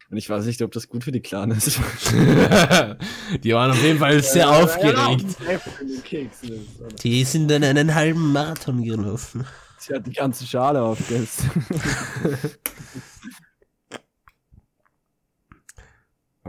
Und 0.09 0.17
ich 0.17 0.29
weiß 0.29 0.45
nicht, 0.45 0.61
ob 0.63 0.71
das 0.71 0.89
gut 0.89 1.03
für 1.03 1.13
die 1.13 1.21
Clan 1.21 1.51
ist. 1.51 1.79
Die 3.43 3.53
waren 3.53 3.71
auf 3.71 3.81
jeden 3.81 3.99
Fall 3.99 4.21
sehr 4.21 4.49
aufgeregt. 4.49 5.37
Die 7.03 7.23
sind 7.23 7.49
dann 7.49 7.63
einen 7.63 7.95
halben 7.95 8.33
Marathon 8.33 8.83
gelaufen. 8.83 9.45
Sie 9.77 9.93
hat 9.93 10.07
die 10.07 10.13
ganze 10.13 10.45
Schale 10.45 10.81
aufgegessen. 10.81 11.49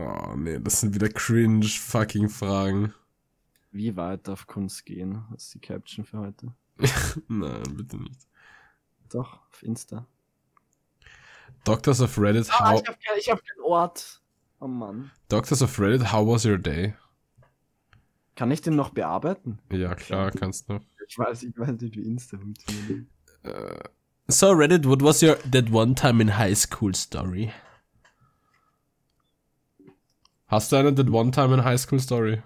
Oh 0.01 0.35
nee, 0.35 0.59
das 0.59 0.79
sind 0.81 0.95
wieder 0.95 1.09
cringe 1.09 1.65
fucking 1.67 2.29
Fragen. 2.29 2.93
Wie 3.71 3.95
weit 3.95 4.27
darf 4.27 4.47
Kunst 4.47 4.85
gehen? 4.85 5.23
Das 5.31 5.43
ist 5.43 5.53
die 5.53 5.59
Caption 5.59 6.05
für 6.05 6.17
heute. 6.19 6.53
Nein, 7.27 7.63
bitte 7.75 7.97
nicht. 7.97 8.27
Doch, 9.09 9.39
auf 9.49 9.63
Insta. 9.63 10.05
Doctors 11.63 12.01
of 12.01 12.17
Reddit, 12.17 12.47
Ah, 12.51 12.71
how, 12.71 12.81
ich 12.81 12.87
habe 12.87 12.97
kein, 13.05 13.17
ich 13.19 13.29
hab 13.29 13.39
keinen 13.45 13.63
Ort. 13.63 14.21
Oh 14.59 14.67
Mann. 14.67 15.11
Doctors 15.29 15.61
of 15.61 15.79
Reddit, 15.79 16.11
how 16.11 16.25
was 16.25 16.45
your 16.45 16.57
day? 16.57 16.95
Kann 18.35 18.49
ich 18.51 18.61
den 18.61 18.75
noch 18.75 18.89
bearbeiten? 18.89 19.59
Ja, 19.71 19.93
klar, 19.95 20.31
kannst 20.31 20.69
du. 20.69 20.79
Ich 21.07 21.17
weiß, 21.19 21.43
ich 21.43 21.57
weiß 21.57 21.79
nicht, 21.81 21.95
wie 21.95 22.03
Insta 22.03 22.37
funktioniert. 22.37 23.05
So 24.27 24.51
Reddit, 24.51 24.85
what 24.87 25.01
was 25.03 25.21
your 25.21 25.37
that 25.51 25.69
one 25.71 25.93
time 25.93 26.21
in 26.21 26.37
high 26.37 26.55
school 26.57 26.93
story? 26.95 27.51
Hast 30.51 30.69
du 30.73 30.75
eine 30.75 30.93
that 30.93 31.09
one 31.09 31.31
time 31.31 31.53
in 31.53 31.63
high 31.63 31.79
school 31.79 31.97
story? 31.97 32.43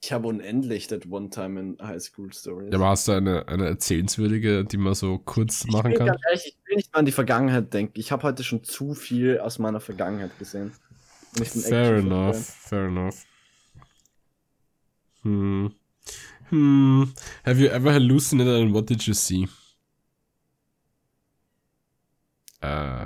Ich 0.00 0.12
habe 0.12 0.28
unendlich 0.28 0.86
that 0.86 1.04
one 1.10 1.28
time 1.28 1.60
in 1.60 1.76
High 1.86 2.00
School 2.00 2.32
Stories. 2.32 2.70
Ja, 2.72 2.78
aber 2.78 2.88
hast 2.88 3.06
du 3.06 3.12
eine, 3.12 3.46
eine 3.46 3.66
erzählenswürdige, 3.66 4.64
die 4.64 4.78
man 4.78 4.94
so 4.94 5.18
kurz 5.18 5.66
ich 5.66 5.72
machen 5.72 5.92
kann? 5.92 6.06
ganz 6.06 6.20
ehrlich, 6.26 6.46
ich 6.46 6.56
will 6.66 6.76
nicht 6.76 6.90
mal 6.94 7.00
an 7.00 7.04
die 7.04 7.12
Vergangenheit 7.12 7.74
denken. 7.74 8.00
Ich 8.00 8.10
habe 8.10 8.22
heute 8.22 8.42
schon 8.42 8.64
zu 8.64 8.94
viel 8.94 9.38
aus 9.40 9.58
meiner 9.58 9.80
Vergangenheit 9.80 10.30
gesehen. 10.38 10.72
Fair 11.34 11.96
enough, 11.96 12.38
fair 12.38 12.86
enough. 12.86 13.26
Hm. 15.20 15.74
Hm. 16.48 17.12
Have 17.44 17.60
you 17.60 17.68
ever 17.68 17.92
hallucinated 17.92 18.62
and 18.62 18.72
what 18.72 18.88
did 18.88 19.02
you 19.02 19.12
see? 19.12 19.46
Äh. 22.62 22.97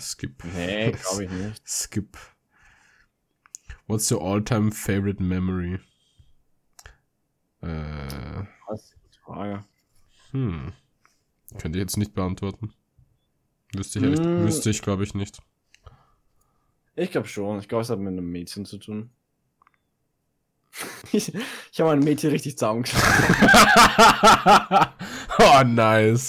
Skip. 0.00 0.42
Nee, 0.44 0.92
glaube 1.02 1.24
ich 1.24 1.30
nicht. 1.30 1.68
Skip. 1.68 2.16
What's 3.86 4.10
your 4.10 4.20
all-time 4.22 4.70
favorite 4.72 5.22
memory? 5.22 5.80
Äh, 7.62 8.46
Das 8.68 8.84
ist 8.84 8.94
gute 9.02 9.18
Frage. 9.24 9.64
hm. 10.32 10.72
Könnte 11.58 11.78
ich 11.78 11.82
jetzt 11.82 11.96
nicht 11.96 12.14
beantworten. 12.14 12.72
Wüsste 13.74 13.98
ich, 13.98 14.04
ehrlich- 14.04 14.20
Hm. 14.20 14.44
wüsste 14.44 14.68
ich 14.70 14.82
glaube 14.82 15.04
ich 15.04 15.14
nicht. 15.14 15.38
Ich 16.96 17.10
glaube 17.10 17.28
schon. 17.28 17.58
Ich 17.60 17.68
glaube, 17.68 17.82
es 17.82 17.90
hat 17.90 17.98
mit 17.98 18.08
einem 18.08 18.30
Mädchen 18.30 18.64
zu 18.66 18.76
tun. 18.78 19.10
ich 21.12 21.32
ich 21.72 21.80
habe 21.80 21.92
ein 21.92 22.00
Mädchen 22.00 22.30
richtig 22.30 22.58
zusammengeschlagen. 22.58 23.24
oh, 25.38 25.62
nice. 25.64 26.28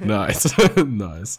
Nice. 0.00 0.56
nice. 0.76 1.38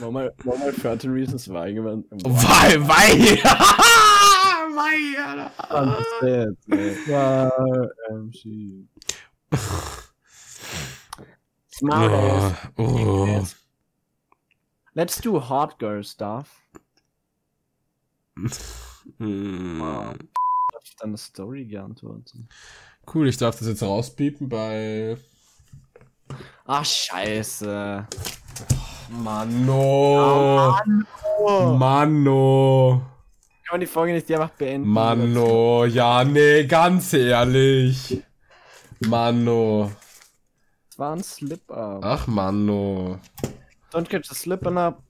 War 0.00 0.10
mal, 0.10 0.32
war 0.44 0.58
mal 0.58 0.72
13 0.72 1.10
Reasons 1.10 1.48
Why 1.48 1.72
gemeint. 1.72 2.06
Wei, 2.10 2.80
wei! 2.88 3.42
Wei, 4.74 5.18
Alter. 5.68 6.56
YMC. 8.10 8.86
Smart 11.70 12.12
ass. 12.12 12.68
Oh, 12.78 13.26
oh. 13.26 13.46
Let's 14.94 15.20
do 15.20 15.38
hot 15.38 15.78
girl 15.78 16.02
stuff. 16.02 16.60
Hm. 19.18 19.80
Darf 19.80 20.84
ich 20.84 20.94
deine 20.96 21.16
Story 21.16 21.64
geantworten? 21.64 22.48
Cool, 23.12 23.28
ich 23.28 23.36
darf 23.36 23.58
das 23.58 23.68
jetzt 23.68 23.82
rauspiepen 23.82 24.48
bei. 24.48 25.16
Ach, 26.66 26.84
scheiße. 26.84 28.06
Manno! 29.10 30.74
Manno! 31.76 33.02
Kann 33.66 33.74
man 33.74 33.80
die 33.80 33.86
Folge 33.86 34.12
nicht 34.14 34.30
einfach 34.32 34.50
beenden? 34.50 34.88
Manno! 34.88 35.84
Ja, 35.86 36.24
nee, 36.24 36.64
ganz 36.64 37.12
ehrlich. 37.12 38.22
Manno. 39.00 39.92
Das 40.88 40.98
war 40.98 41.16
ein 41.16 41.22
Slip-Up. 41.22 42.04
Ach, 42.04 42.26
Manno. 42.26 43.18
Don't 43.92 44.08
catch 44.08 44.28
the 44.28 44.34
slipping 44.34 44.78
up. 44.78 45.02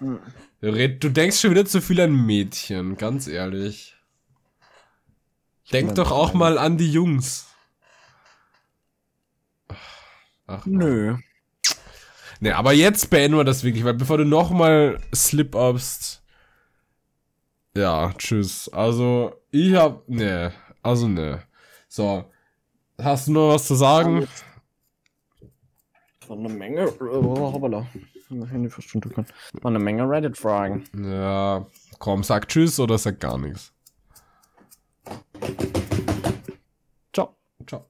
Mm, 0.00 0.06
mm. 0.06 0.18
Red- 0.62 1.02
Du 1.02 1.08
denkst 1.08 1.40
schon 1.40 1.50
wieder 1.52 1.64
zu 1.64 1.80
viel 1.80 2.00
an 2.00 2.12
Mädchen, 2.26 2.96
ganz 2.96 3.26
ehrlich. 3.26 3.96
Denk 5.72 5.94
doch 5.94 6.10
auch 6.10 6.34
mal 6.34 6.58
an 6.58 6.76
die 6.76 6.90
Jungs. 6.90 7.46
Ach, 10.46 10.66
Nö. 10.66 11.16
Ne, 12.40 12.56
aber 12.56 12.72
jetzt 12.72 13.08
beenden 13.08 13.36
wir 13.36 13.44
das 13.44 13.62
wirklich, 13.62 13.84
weil 13.84 13.94
bevor 13.94 14.18
du 14.18 14.24
nochmal 14.24 15.00
slip-upst. 15.14 16.22
Ja, 17.76 18.12
tschüss. 18.18 18.68
Also, 18.68 19.34
ich 19.50 19.74
hab. 19.74 20.08
Ne, 20.08 20.52
also 20.82 21.08
ne. 21.08 21.42
So. 21.88 22.24
Hast 23.00 23.28
du 23.28 23.32
noch 23.32 23.54
was 23.54 23.66
zu 23.66 23.74
sagen? 23.74 24.28
Von 26.26 26.40
einer 26.40 26.48
Menge. 26.48 26.92
Oh, 27.00 27.52
hoppala. 27.52 27.86
Handy 28.28 28.70
fast 28.70 28.94
runtergekommen. 28.94 29.30
Von 29.60 29.76
einer 29.76 29.84
Menge 29.84 30.08
Reddit-Fragen. 30.08 30.84
Ja, 30.96 31.66
komm, 31.98 32.22
sag 32.22 32.48
tschüss 32.48 32.80
oder 32.80 32.98
sag 32.98 33.20
gar 33.20 33.38
nichts. 33.38 33.72
Ciao. 37.12 37.36
Ciao. 37.66 37.86